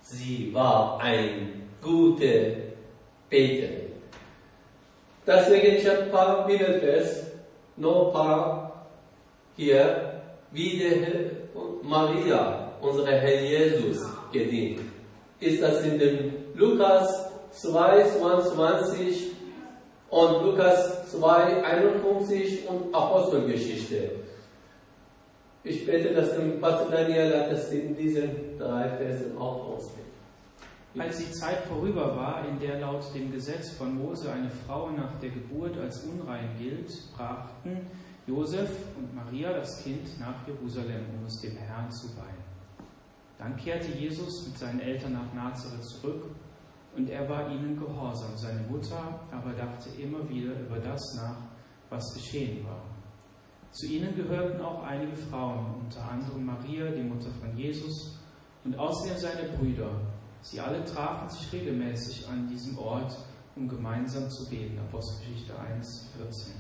[0.02, 2.58] Sie war ein gute
[3.30, 3.84] Beterin.
[5.26, 7.28] Deswegen ich habe ein paar Bibelvers,
[7.78, 8.86] noch ein paar
[9.56, 10.84] hier, wie
[11.82, 14.82] Maria, unsere Herr Jesus, gedient.
[15.40, 19.32] Ist das in dem Lukas 2, 22
[20.10, 24.12] und Lukas 2, 51 und Apostelgeschichte.
[25.64, 30.04] Ich bete, dass dem Pastor Daniel das in diesen drei Versen auch ausnimmt.
[31.00, 35.20] Als die Zeit vorüber war, in der laut dem Gesetz von Mose eine Frau nach
[35.20, 37.88] der Geburt als unrein gilt, brachten
[38.28, 42.43] Josef und Maria das Kind nach Jerusalem, um es dem Herrn zu weihen.
[43.44, 46.28] Dann kehrte Jesus mit seinen Eltern nach Nazareth zurück
[46.96, 48.38] und er war ihnen gehorsam.
[48.38, 51.36] Seine Mutter aber dachte immer wieder über das nach,
[51.90, 52.82] was geschehen war.
[53.72, 58.18] Zu ihnen gehörten auch einige Frauen, unter anderem Maria, die Mutter von Jesus,
[58.64, 59.90] und außerdem seine Brüder.
[60.42, 63.14] Sie alle trafen sich regelmäßig an diesem Ort,
[63.58, 64.80] um gemeinsam zu beten.
[64.80, 66.54] Apostelgeschichte 1, 14.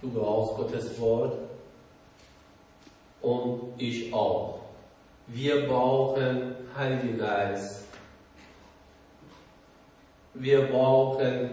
[0.00, 1.55] Du brauchst Gottes Wort
[3.22, 4.60] und ich auch.
[5.26, 7.84] Wir brauchen Heiligen Geist.
[10.34, 11.50] Wir brauchen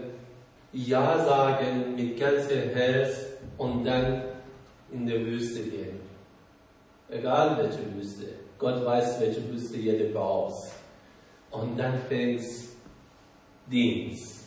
[0.72, 4.22] Ja sagen mit ganzem Herz und dann
[4.92, 6.00] in die Wüste gehen.
[7.08, 8.26] Egal welche Wüste.
[8.58, 10.70] Gott weiß, welche Wüste jeder braucht.
[11.50, 12.42] Und dann fängt
[13.66, 14.44] Dienst.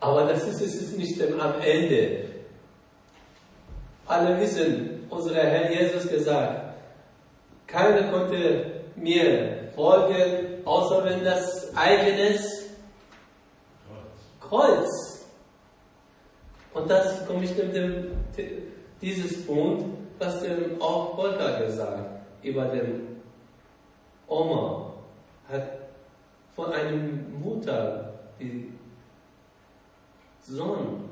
[0.00, 2.24] Aber das ist es nicht am Ende.
[4.06, 6.74] Alle wissen, unser Herr Jesus gesagt,
[7.66, 12.70] keiner konnte mir folgen, außer wenn das eigenes
[14.40, 15.28] Kreuz.
[16.72, 18.12] Und das komme ich mit dem,
[19.00, 19.84] dieses Punkt,
[20.18, 23.18] was dem auch Volker gesagt über den
[24.26, 24.92] Oma
[25.50, 25.68] hat
[26.54, 28.72] von einem Mutter, die
[30.40, 31.11] Sohn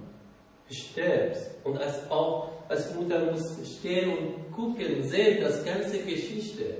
[0.71, 6.77] stirbt und als auch als Mutter muss stehen und gucken, sehen, das ganze Geschichte.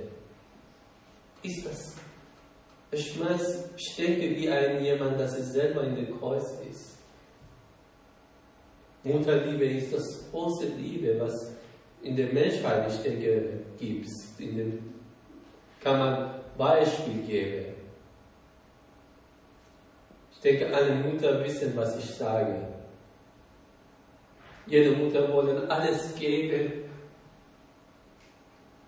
[1.43, 6.97] Ist das Schmerz, ich denke, wie ein jemand, das selber in dem Kreuz ist.
[9.03, 11.51] Mutterliebe ist das große Liebe, was
[12.03, 14.07] in der Menschheit, ich denke, gibt.
[14.37, 14.93] In dem
[15.81, 17.73] kann man Beispiel geben.
[20.33, 22.67] Ich denke, alle Mutter wissen, was ich sage.
[24.67, 26.83] Jede Mutter wollen alles geben,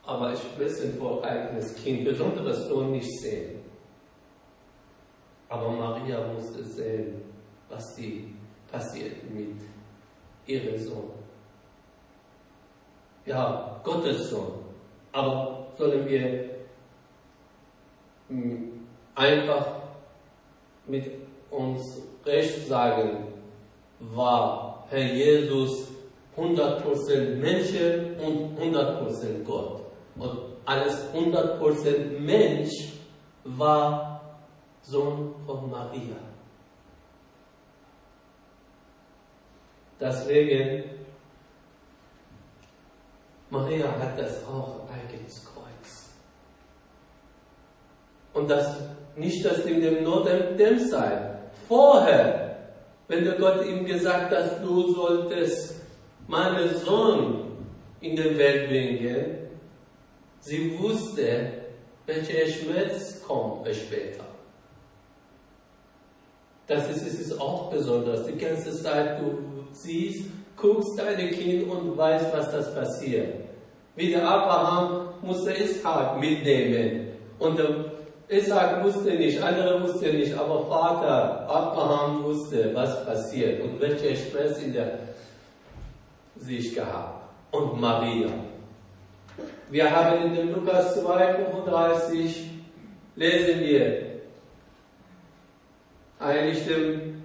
[0.06, 3.60] aber ich will vor eigenes Kind, besonderes Sohn nicht sehen.
[5.50, 7.22] Aber Maria musste sehen,
[7.70, 8.34] was die
[8.72, 9.62] passiert mit
[10.46, 11.12] ihrem Sohn.
[13.26, 14.66] Ja, Gottes Sohn.
[15.12, 16.50] Aber sollen wir
[18.28, 19.68] hm, einfach
[20.88, 21.10] mit
[21.50, 23.28] uns recht sagen,
[24.00, 25.88] war Herr Jesus
[26.38, 29.82] 100% Menschen und 100% Gott.
[30.16, 32.94] Und als 100% Mensch
[33.44, 34.38] war
[34.84, 36.16] Sohn von Maria.
[40.00, 40.92] Deswegen,
[43.50, 46.12] Maria hat das auch eigenes Kreuz.
[48.34, 48.78] Und das
[49.16, 50.24] nicht, dass in dem nur
[50.88, 51.40] sein.
[51.68, 52.43] Vorher,
[53.08, 55.82] wenn der Gott ihm gesagt hat, du solltest
[56.28, 57.52] meinen Sohn
[58.02, 59.26] in die Welt bringen,
[60.40, 61.52] sie wusste,
[62.06, 64.26] welcher Schmerz kommt später.
[66.68, 68.26] Das ist, ist auch besonders.
[68.26, 73.44] Die ganze Zeit, du siehst, guckst deine Kind und weißt, was das passiert.
[73.96, 77.10] Wie der Abraham musste Ishak mitnehmen.
[77.38, 77.93] Und der
[78.34, 84.62] Isaac wusste nicht, andere wussten nicht, aber Vater Abraham wusste, was passiert und welcher Stress
[84.62, 85.00] in der
[86.38, 87.22] sich gehabt.
[87.52, 88.30] Und Maria.
[89.70, 92.46] Wir haben in dem Lukas 2,35
[93.16, 94.04] lesen wir
[96.20, 97.24] eigentlich dem,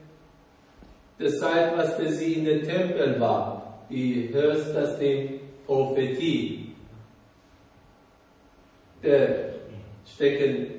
[1.18, 3.78] das Zeit, was für sie in dem Tempel war.
[3.88, 6.74] Wie hörst das die Prophetie?
[9.02, 9.54] Der
[10.04, 10.78] stecken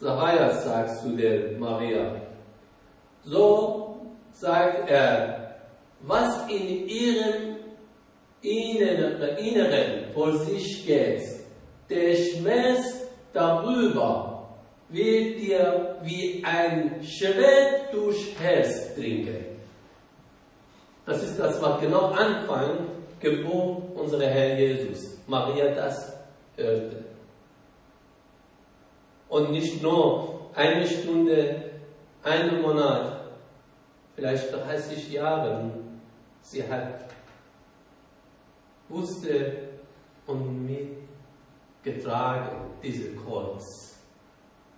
[0.00, 2.20] Zacharias sagt zu der Maria.
[3.24, 3.96] So
[4.32, 5.56] sagt er,
[6.00, 7.56] was in ihrem
[8.42, 11.22] Inneren vor sich geht,
[11.88, 14.48] der Schmerz darüber
[14.88, 19.44] wird dir wie ein Schwert durch Herz trinken.
[21.06, 22.86] Das ist das, was genau Anfang
[23.20, 25.18] Geburt unserer Herr Jesus.
[25.26, 26.12] Maria das
[26.56, 27.05] hörte.
[29.28, 31.70] Und nicht nur eine Stunde,
[32.22, 33.30] einen Monat,
[34.14, 35.70] vielleicht 30 Jahre.
[36.42, 37.06] Sie hat
[38.88, 39.68] wusste
[40.26, 43.98] und mitgetragen, diese Kreuz.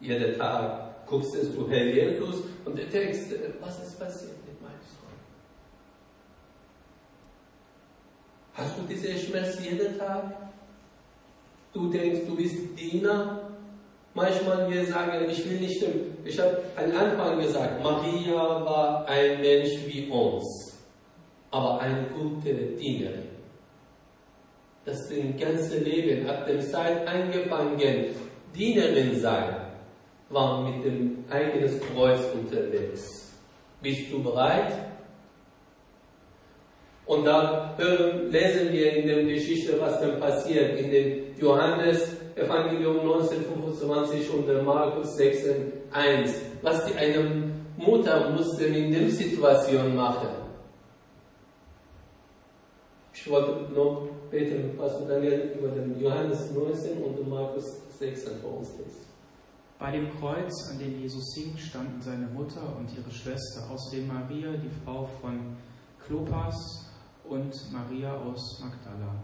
[0.01, 3.19] Jeden Tag guckst du Herr Jesus und du denkst,
[3.61, 5.19] was ist passiert mit meinem Sohn?
[8.55, 10.53] Hast du diese Schmerz jeden Tag?
[11.73, 13.48] Du denkst, du bist Diener
[14.19, 15.81] Manchmal wir sagen, ich will nicht,
[16.25, 20.77] ich habe am Anfang gesagt, Maria war ein Mensch wie uns,
[21.53, 23.29] aber eine gute Dienerin.
[24.85, 25.09] Das
[25.39, 28.07] ganze Leben, ab dem Zeit angefangen,
[28.53, 29.55] Dienerin sein,
[30.31, 33.33] war mit dem eigenen Kreuz unterwegs.
[33.81, 34.73] Bist du bereit?
[37.07, 40.77] Und da hören, lesen wir in der Geschichte, was dann passiert.
[40.77, 48.93] In dem Johannes Evangelium 1925 und Markus 16, 1, was die eine Mutter musste in
[48.93, 50.29] der Situation machen.
[53.13, 57.65] Ich wollte noch beten, was Daniel über den Johannes 19 und Markus
[57.99, 59.09] 16 vor uns liest.
[59.79, 64.53] Bei dem Kreuz, an dem Jesus hing, standen seine Mutter und ihre Schwester, außerdem Maria,
[64.53, 65.57] die Frau von
[66.05, 66.87] Klopas
[67.25, 69.15] und Maria aus Magdala.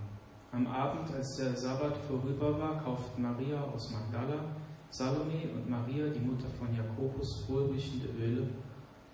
[0.55, 4.45] Am Abend, als der Sabbat vorüber war, kauften Maria aus Magdala,
[4.89, 8.47] Salome und Maria, die Mutter von Jakobus, wohlriechende Öle,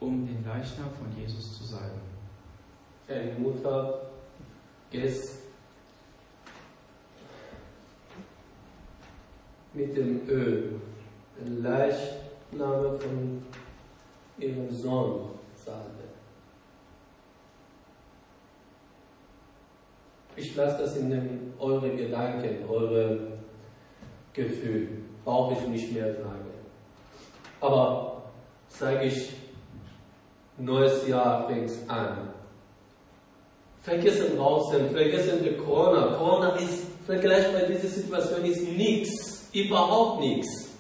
[0.01, 2.03] um den Leichnam von Jesus zu salben.
[3.09, 4.03] Eine Mutter
[4.91, 5.31] geht
[9.73, 10.79] mit dem Öl,
[11.41, 13.43] den Leichnam von
[14.39, 16.10] ihrem Sohn salben.
[20.41, 23.19] Ich lasse das in den, eure Gedanken, eure
[24.33, 24.89] Gefühle.
[25.23, 26.51] Brauche ich nicht mehr sagen.
[27.61, 28.23] Aber
[28.69, 29.33] sage ich,
[30.57, 32.31] neues Jahr fängt an.
[33.83, 36.15] Vergessen draußen, vergessen die Corona.
[36.17, 40.71] Corona ist vergleichbar mit dieser Situation ist nichts, überhaupt nichts.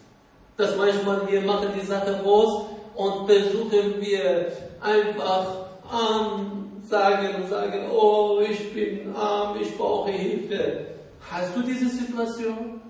[0.56, 6.59] Das manchmal wir machen die Sache groß und versuchen wir einfach an
[6.90, 10.86] sagen und sagen, oh, ich bin arm, ich brauche Hilfe.
[11.30, 12.80] Hast du diese Situation?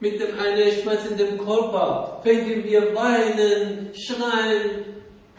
[0.00, 4.84] Mit dem einen Schmerz in dem Körper fängen wir weinen, schreien.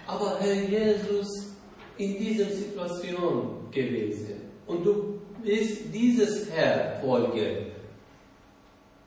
[0.07, 1.55] Aber Herr Jesus
[1.97, 4.41] in dieser Situation gewesen.
[4.65, 7.71] Und du bist dieses Herr folgen.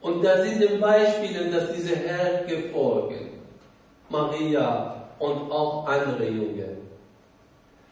[0.00, 3.37] Und da sind die Beispiele, dass diese Herr gefolgen.
[4.08, 6.78] Maria und auch andere Jungen.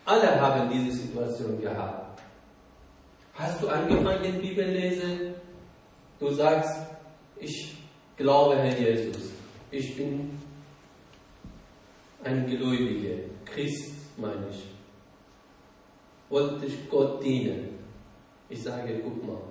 [0.05, 2.21] Alle haben diese Situation gehabt.
[3.35, 5.35] Hast du angefangen, Bibel lesen?
[6.19, 6.87] Du sagst,
[7.39, 7.77] ich
[8.17, 9.33] glaube, Herr Jesus,
[9.71, 10.39] ich bin
[12.25, 14.65] ein Gläubiger, Christ meine ich.
[16.29, 17.79] Wollte ich Gott dienen.
[18.49, 19.43] Ich sage, guck mal,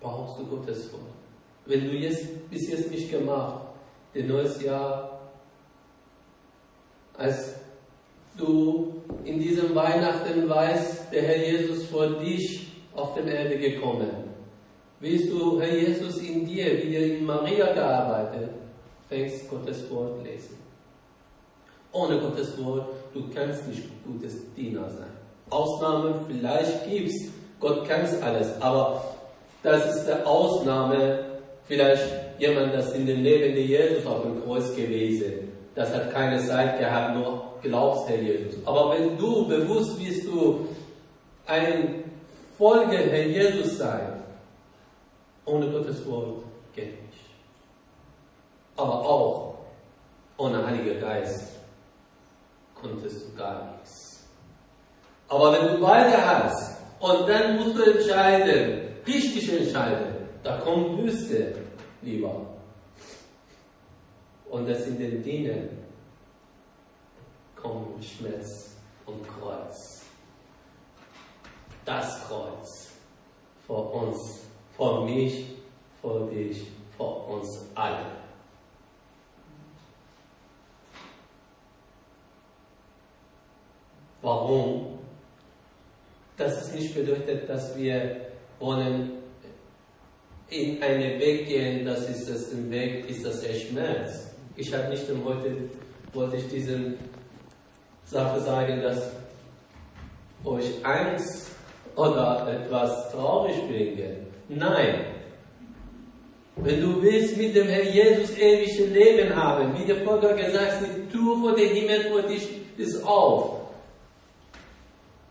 [0.00, 1.02] brauchst du Gottes Wort?
[1.64, 3.66] Wenn du jetzt bis jetzt nicht gemacht,
[4.12, 5.11] das neues Jahr,
[7.22, 7.54] als
[8.36, 8.94] du
[9.24, 14.10] in diesem Weihnachten weißt, der Herr Jesus vor dich auf der Erde gekommen.
[14.98, 18.50] Willst du, Herr Jesus, in dir, wie er in Maria gearbeitet,
[19.08, 20.56] fängst Gottes Wort lesen.
[21.92, 25.10] Ohne Gottes Wort, du kannst nicht gutes Diener sein.
[25.50, 29.04] Ausnahmen vielleicht gibt's, Gott kann alles, aber
[29.62, 32.04] das ist der Ausnahme, vielleicht
[32.38, 35.51] jemand, das in dem Leben der Jesus auf dem Kreuz gewesen.
[35.74, 38.54] Das hat keine Zeit gehabt, nur glaubst, Herr Jesus.
[38.66, 40.68] Aber wenn du bewusst bist, du
[41.46, 42.04] ein
[42.58, 44.22] Folge Herr Jesus sein,
[45.44, 46.44] ohne Gottes Wort
[46.74, 47.24] geht nicht.
[48.76, 49.54] Aber auch
[50.36, 51.52] ohne Heiliger Geist
[52.74, 54.26] konntest du gar nichts.
[55.28, 61.54] Aber wenn du beide hast und dann musst du entscheiden, richtig entscheiden, da kommt Wüste
[62.02, 62.46] lieber.
[64.52, 65.70] Und das in den Dienen
[67.56, 68.76] kommt Schmerz
[69.06, 70.02] und Kreuz.
[71.86, 72.90] Das Kreuz
[73.66, 74.40] vor uns,
[74.76, 75.46] vor mich,
[76.02, 76.66] vor dich,
[76.98, 78.12] vor uns alle.
[84.20, 84.98] Warum?
[86.36, 88.20] Das ist nicht bedeutet, dass wir
[88.58, 89.12] wollen
[90.50, 94.31] in einen Weg gehen, das ist das ein Weg, ist das der Schmerz.
[94.56, 95.56] Ich habe nicht heute,
[96.12, 96.94] wollte ich diese
[98.04, 99.10] Sache sagen, dass
[100.44, 101.50] euch Angst
[101.96, 104.16] oder etwas traurig bringe.
[104.48, 105.06] Nein.
[106.56, 110.88] Wenn du willst mit dem Herrn Jesus ewiges Leben haben, wie der Volker gesagt hat,
[110.96, 112.46] die Tür vor dem Himmel vor dich
[112.76, 113.60] ist auf.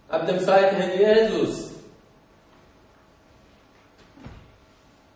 [0.09, 1.71] Ab dem Zeit Herrn Jesus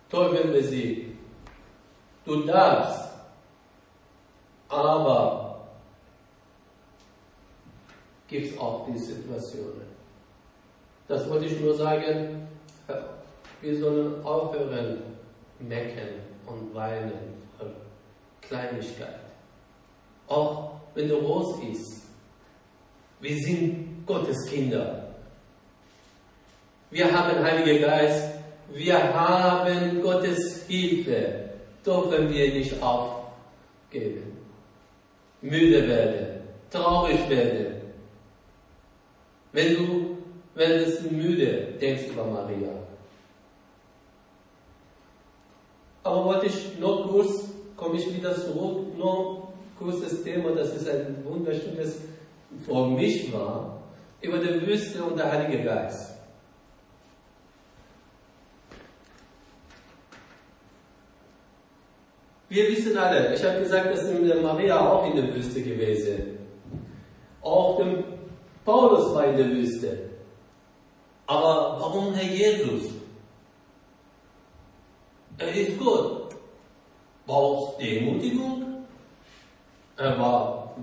[0.10, 1.18] Teufel besiegt.
[2.26, 3.05] Du darfst,
[4.70, 5.68] aber
[8.28, 9.84] gibt es auch die Situationen.
[11.08, 12.48] Das wollte ich nur sagen,
[13.62, 15.02] wir sollen aufhören,
[15.60, 17.14] mecken und weinen
[17.58, 17.72] für
[18.42, 19.20] Kleinigkeit.
[20.28, 22.02] Auch wenn du groß bist.
[23.20, 25.10] Wir sind Gottes Kinder.
[26.90, 28.36] Wir haben Heiligen Geist
[28.74, 31.50] wir haben Gottes Hilfe,
[31.86, 34.35] dürfen wir nicht aufgeben,
[35.46, 37.82] müde werden, traurig werden.
[39.52, 40.18] Wenn du,
[40.56, 42.70] du müde denkst über Maria.
[46.04, 51.24] Aber wollte ich noch kurz, komme ich wieder zurück, noch kurzes Thema, das ist ein
[51.26, 52.00] wunderschönes,
[52.66, 53.82] für mich war,
[54.22, 56.15] über die Wüste und der Heilige Geist.
[62.56, 66.38] Wir wissen alle, ich habe gesagt, dass Maria auch in der Wüste gewesen.
[67.42, 68.02] Auch dem
[68.64, 70.10] Paulus war in der Wüste.
[71.28, 72.94] Aber warum Herr Jesus?
[75.38, 76.34] Er ist gut.
[77.26, 78.86] Braucht Demutigung.
[79.98, 80.78] Er war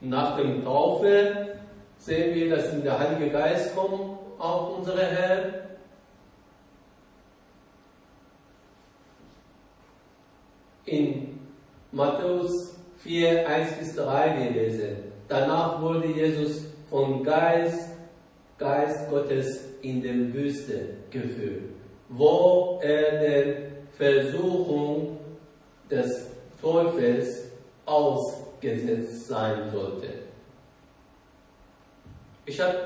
[0.00, 1.58] nach dem Taufe,
[1.98, 5.64] sehen wir, dass der Heilige Geist kommt auf unsere Herr.
[10.86, 11.40] in
[11.94, 12.74] Matthäus
[13.04, 14.96] 4, 1 bis 3 gelesen.
[15.28, 17.90] Danach wurde Jesus vom Geist,
[18.58, 21.62] Geist Gottes in der Wüste geführt,
[22.08, 23.56] wo er der
[23.96, 25.18] Versuchung
[25.88, 26.26] des
[26.60, 27.44] Teufels
[27.86, 30.08] ausgesetzt sein sollte.
[32.46, 32.76] Ich habe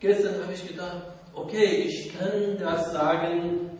[0.00, 1.02] gestern habe ich gedacht,
[1.34, 3.70] okay, ich kann das sagen,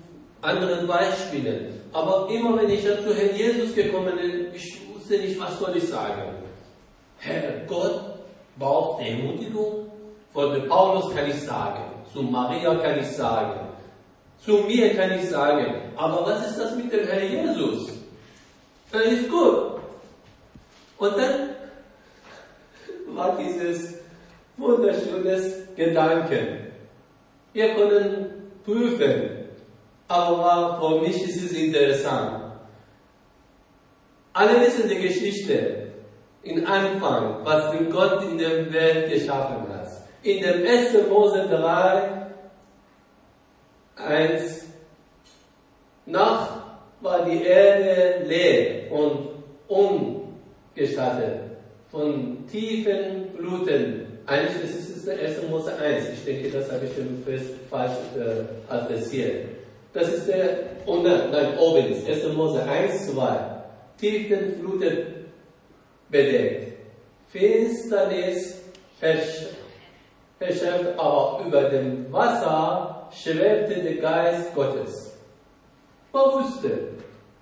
[0.40, 1.83] anderen Beispielen.
[1.94, 5.88] Aber immer wenn ich zu Herrn Jesus gekommen bin, ich wusste nicht, was soll ich
[5.88, 6.22] sagen.
[7.18, 8.00] Herr Gott
[8.58, 9.86] braucht Demutigung.
[10.32, 11.84] Von Paulus kann ich sagen.
[12.12, 13.60] Zu Maria kann ich sagen.
[14.44, 15.72] Zu mir kann ich sagen.
[15.94, 17.92] Aber was ist das mit dem Herrn Jesus?
[18.90, 19.78] Er ist gut.
[20.98, 21.50] Und dann
[23.14, 24.00] war dieses
[24.56, 26.72] wunderschönes Gedanken.
[27.52, 29.30] Wir können prüfen,
[30.08, 32.44] aber für mich ist es interessant.
[34.32, 35.92] Alle wissen die Geschichte
[36.42, 39.88] in Anfang, was Gott in der Welt geschaffen hat.
[40.22, 41.08] In dem 1.
[41.08, 42.26] Mose 3,
[43.96, 44.64] 1,
[46.06, 46.48] nach
[47.00, 49.28] war die Erde leer und
[49.68, 51.40] ungestattet
[51.90, 54.18] von tiefen Bluten.
[54.26, 55.48] Eigentlich ist es der 1.
[55.48, 56.08] Mose 1.
[56.14, 56.92] Ich denke, das habe ich
[57.24, 59.63] Vers falsch äh, adressiert.
[59.94, 62.34] Das ist der, und nein, oben ist 1.
[62.34, 63.38] Mose 1, 2.
[63.96, 65.30] Tiefen Fluten
[66.10, 66.78] bedeckt.
[67.28, 68.60] Finsternis
[69.00, 69.54] herrscht,
[70.96, 75.16] aber über dem Wasser schwebte der Geist Gottes.
[76.12, 76.88] Man wusste,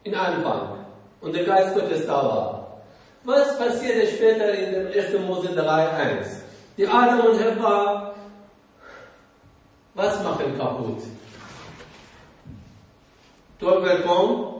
[0.04, 0.84] in Anfang,
[1.22, 2.82] und der Geist Gottes da war.
[3.24, 5.26] Was passierte später in dem 1.
[5.26, 6.26] Mose 3,1?
[6.76, 8.14] Die Adam und Eva,
[9.94, 11.02] was machen kaputt?
[13.62, 14.52] Kommt,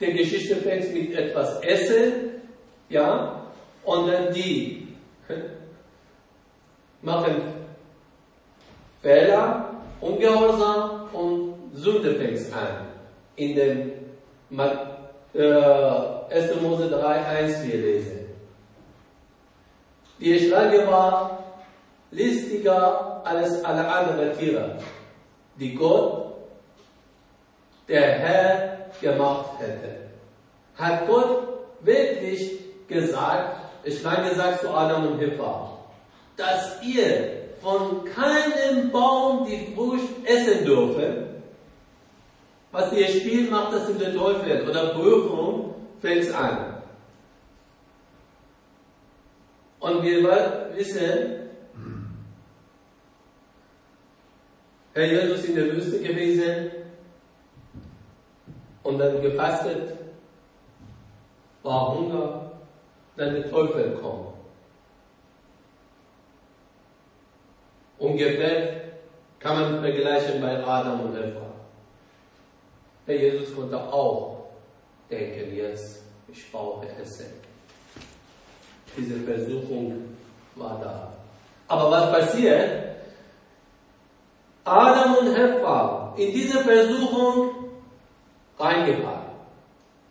[0.00, 2.30] die Geschichte fängt mit etwas Essen,
[2.88, 3.42] ja,
[3.84, 4.88] und dann die
[7.02, 7.36] machen
[9.02, 9.70] Fehler,
[10.00, 12.86] Ungehorsam und Sünde fängt an.
[13.36, 13.92] In dem
[15.34, 16.60] äh, 1.
[16.62, 18.20] Mose 3, 1 wir lesen.
[20.18, 21.44] Die Schlange war
[22.10, 24.78] listiger als alle anderen Tiere,
[25.56, 26.29] die Gott,
[27.90, 29.96] der Herr, gemacht hätte.
[30.76, 31.48] Hat Gott
[31.80, 35.78] wirklich gesagt, ich meine gesagt zu Adam und Eva,
[36.36, 41.26] dass ihr von keinem Baum die Frucht essen dürfen,
[42.72, 46.82] was ihr Spiel macht, das in der Teufel oder Prüfung fängt an.
[49.80, 51.36] Und wir wissen,
[54.92, 56.79] Herr Jesus in der Wüste gewesen
[58.82, 59.94] und dann gefastet,
[61.62, 62.50] war Hunger,
[63.16, 64.28] dann der Teufel kommt.
[67.98, 68.80] Ungefähr
[69.38, 71.46] kann man vergleichen bei Adam und Eva.
[73.06, 74.46] Herr Jesus konnte auch
[75.10, 77.26] denken, jetzt, ich brauche Essen.
[78.96, 80.16] Diese Versuchung
[80.56, 81.12] war da.
[81.68, 82.90] Aber was passiert?
[84.64, 87.59] Adam und Eva in diese Versuchung
[88.60, 89.30] reingefallen,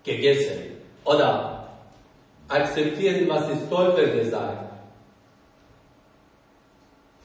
[0.03, 1.69] gegessen oder
[2.47, 4.69] akzeptieren, was das Teufel gesagt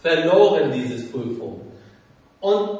[0.05, 1.63] verloren diese Prüfung.
[2.41, 2.79] Und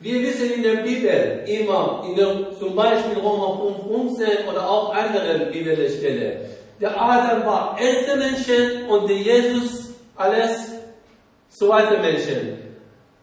[0.00, 4.92] wir wissen in der Bibel immer, in der, zum Beispiel Roma 5, 15 oder auch
[4.92, 6.40] andere Bibelstellen,
[6.80, 10.72] der Adam war erster Mensch und der Jesus alles
[11.50, 12.58] zweite Menschen.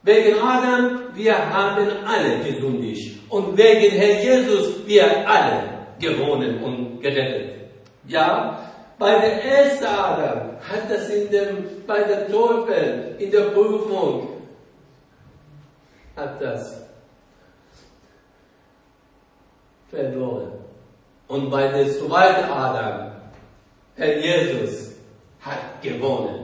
[0.04, 3.20] Wegen Adam, wir haben alle gesündigt.
[3.30, 5.64] Und wegen Herr Jesus, wir alle
[6.00, 7.70] gewonnen und gerettet.
[8.08, 14.30] Ja, bei der ersten Adam hat das in dem, bei der Teufel, in der Prüfung,
[16.16, 16.82] hat das
[19.90, 20.52] verloren.
[21.28, 23.12] Und bei der zweiten Adam,
[23.96, 24.96] Herr Jesus,
[25.42, 26.39] hat gewonnen.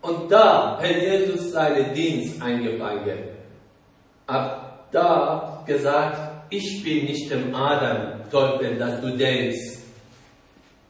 [0.00, 3.18] Und da hat Jesus seinen Dienst eingefangen.
[4.26, 9.78] Ab da gesagt, ich bin nicht dem Adam, Teufel, dass du denkst,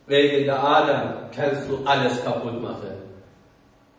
[0.08, 2.92] Wegen der Adam kannst du alles kaputt machen.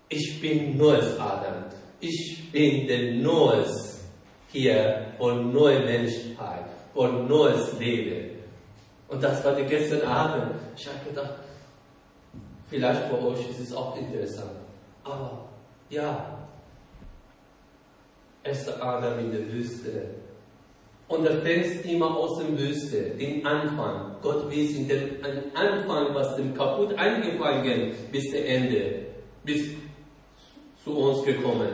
[0.10, 1.66] Ich bin neues Adam.
[2.00, 4.10] Ich bin der Neues
[4.52, 8.40] hier von neue Menschheit, von neues Leben.
[9.08, 10.56] Und das war gestern Abend.
[10.76, 11.36] Ich habe gedacht,
[12.68, 14.50] vielleicht für euch ist es auch interessant.
[15.10, 15.50] Aber
[15.90, 16.38] ja,
[18.44, 20.10] erster Adam in der Wüste,
[21.08, 24.16] und er fängt immer aus dem Wüste, den Anfang.
[24.22, 25.24] Gott wies in den
[25.56, 29.06] Anfang, was dem kaputt angefangen, bis der Ende,
[29.44, 29.72] bis
[30.84, 31.70] zu uns gekommen.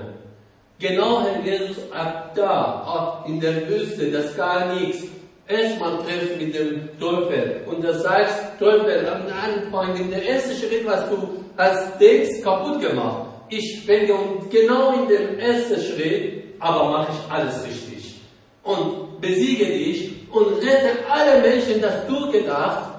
[0.80, 5.04] Genau Herr Jesus ab da, auch in der Wüste, das gar nichts.
[5.48, 10.86] Erstmal trifft mit dem Teufel und das sagt, Teufel, am Anfang, in der ersten Schritt,
[10.86, 13.28] was du hast, denkst, kaputt gemacht.
[13.50, 14.14] Ich fänge
[14.50, 18.22] genau in dem ersten Schritt, aber mache ich alles richtig.
[18.64, 22.96] Und besiege dich und rette alle Menschen, das du gedacht,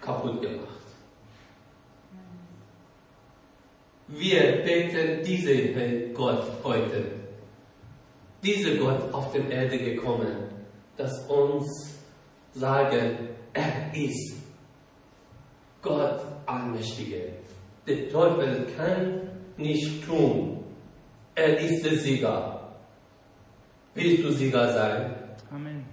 [0.00, 0.64] kaputt gemacht.
[4.08, 5.54] Wir beten diese
[6.14, 7.04] Gott heute,
[8.42, 10.57] dieser Gott auf der Erde gekommen,
[10.98, 11.94] dass uns
[12.52, 14.34] sagen, er ist
[15.80, 17.32] Gott Allmächtige.
[17.86, 20.64] Der Teufel kann nicht tun.
[21.34, 22.74] Er ist der Sieger.
[23.94, 25.14] Willst du Sieger sein?
[25.50, 25.84] Amen.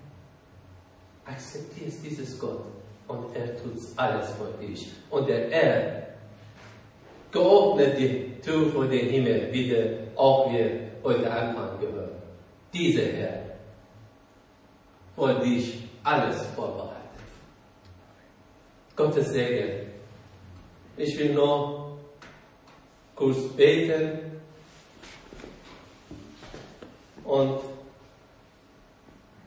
[1.26, 2.66] Akzeptierst dieses Gott
[3.08, 4.92] und er tut alles für dich.
[5.10, 6.08] Und der er
[7.32, 12.12] geöffnet die Tür vor den Himmel, wie der auch wir heute Anfang gehört.
[12.74, 13.45] Dieser Herr
[15.16, 16.96] für dich alles vorbereitet.
[18.96, 19.92] Gottes Segen.
[20.98, 21.98] Ich will nur
[23.16, 24.40] kurz beten
[27.24, 27.60] und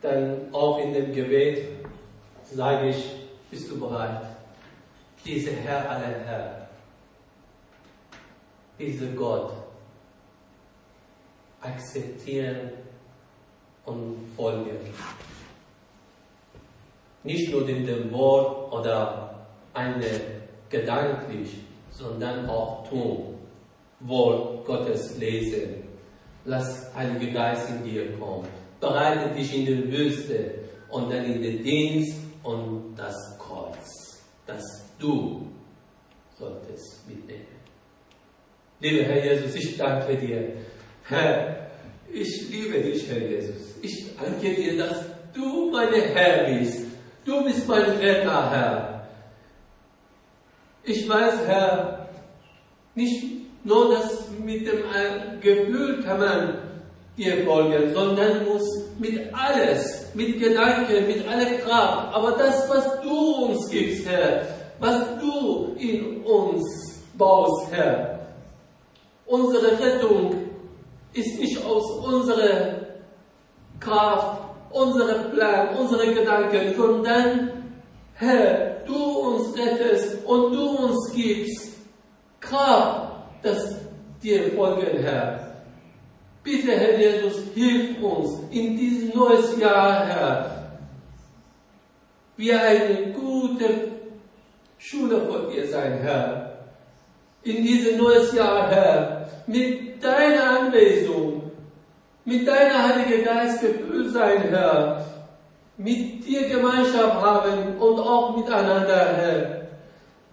[0.03, 1.69] dann auch in dem Gebet
[2.45, 3.15] sage ich,
[3.51, 4.27] bist du bereit?
[5.25, 6.69] Dieser Herr aller Herr,
[8.79, 9.53] dieser Gott
[11.61, 12.71] akzeptieren
[13.85, 14.79] und folgen.
[17.29, 20.07] Nicht nur in dem Wort oder eine
[20.71, 21.59] gedanklich,
[21.91, 23.35] sondern auch tun.
[24.01, 25.83] Wort Gottes lesen.
[26.47, 28.49] Lass Heilige Geist in dir kommen.
[28.81, 30.55] Bereite dich in der Wüste
[30.89, 34.63] und dann in den Dienst und das Kreuz, das
[34.99, 35.49] du
[36.39, 37.45] solltest mitnehmen.
[38.81, 40.53] Lieber Herr Jesus, ich danke dir.
[41.05, 41.69] Herr,
[42.11, 43.75] ich liebe dich, Herr Jesus.
[43.83, 45.05] Ich danke dir, dass
[45.35, 46.88] du mein Herr bist.
[47.29, 49.03] Du bist mein Retter, Herr.
[50.83, 52.09] Ich weiß, Herr,
[52.95, 53.23] nicht
[53.65, 54.79] nur das mit dem
[55.43, 56.59] Gefühl kann man
[57.19, 58.65] dir folgen, sondern muss
[58.99, 62.15] mit alles, mit Gedanken, mit aller Kraft.
[62.15, 64.47] Aber das, was du uns gibst, Herr,
[64.79, 68.21] was du in uns baust, Herr,
[69.27, 70.35] unsere Rettung
[71.13, 72.87] ist nicht aus unserer
[73.81, 77.51] Kraft, unserem Plan, unsere Gedanken, sondern
[78.15, 81.75] Herr, du uns rettest und du uns gibst
[82.41, 83.13] Kraft,
[83.43, 83.77] dass
[84.23, 85.63] dir folgen, Herr.
[86.43, 90.59] Bitte, Herr Jesus, hilf uns in dieses neues Jahr, Herr,
[92.37, 93.93] wir eine gute
[94.79, 96.59] Schule vor dir sein, Herr.
[97.43, 101.28] In dieses neues Jahr, Herr, mit deiner Anwesenheit,
[102.29, 105.03] mit deiner Heilige Geist gefüllt sein, Herr.
[105.79, 109.69] Mit dir Gemeinschaft haben und auch miteinander, Herr.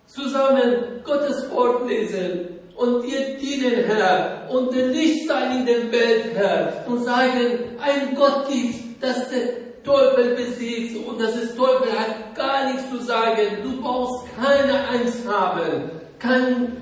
[0.05, 6.83] Zusammen Gottes Wort lesen und dir dienen, Herr, und Licht sein in der Welt, Herr,
[6.85, 12.65] und sagen, ein Gott gibt, dass der Teufel besiegt und das ist Teufel hat gar
[12.65, 13.63] nichts zu sagen.
[13.63, 16.75] Du brauchst keine Angst haben, kein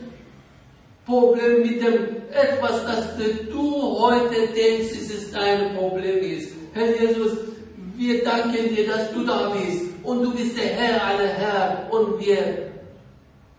[1.05, 3.17] Problem mit dem etwas, das
[3.51, 6.53] du heute denkst, es ist dein Problem ist.
[6.73, 7.38] Herr Jesus,
[7.95, 12.19] wir danken dir, dass du da bist und du bist der Herr aller Herr und
[12.19, 12.71] wir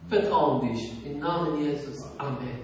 [0.09, 0.93] vertrauen dich.
[1.05, 2.05] Im Namen Jesus.
[2.18, 2.64] Amen.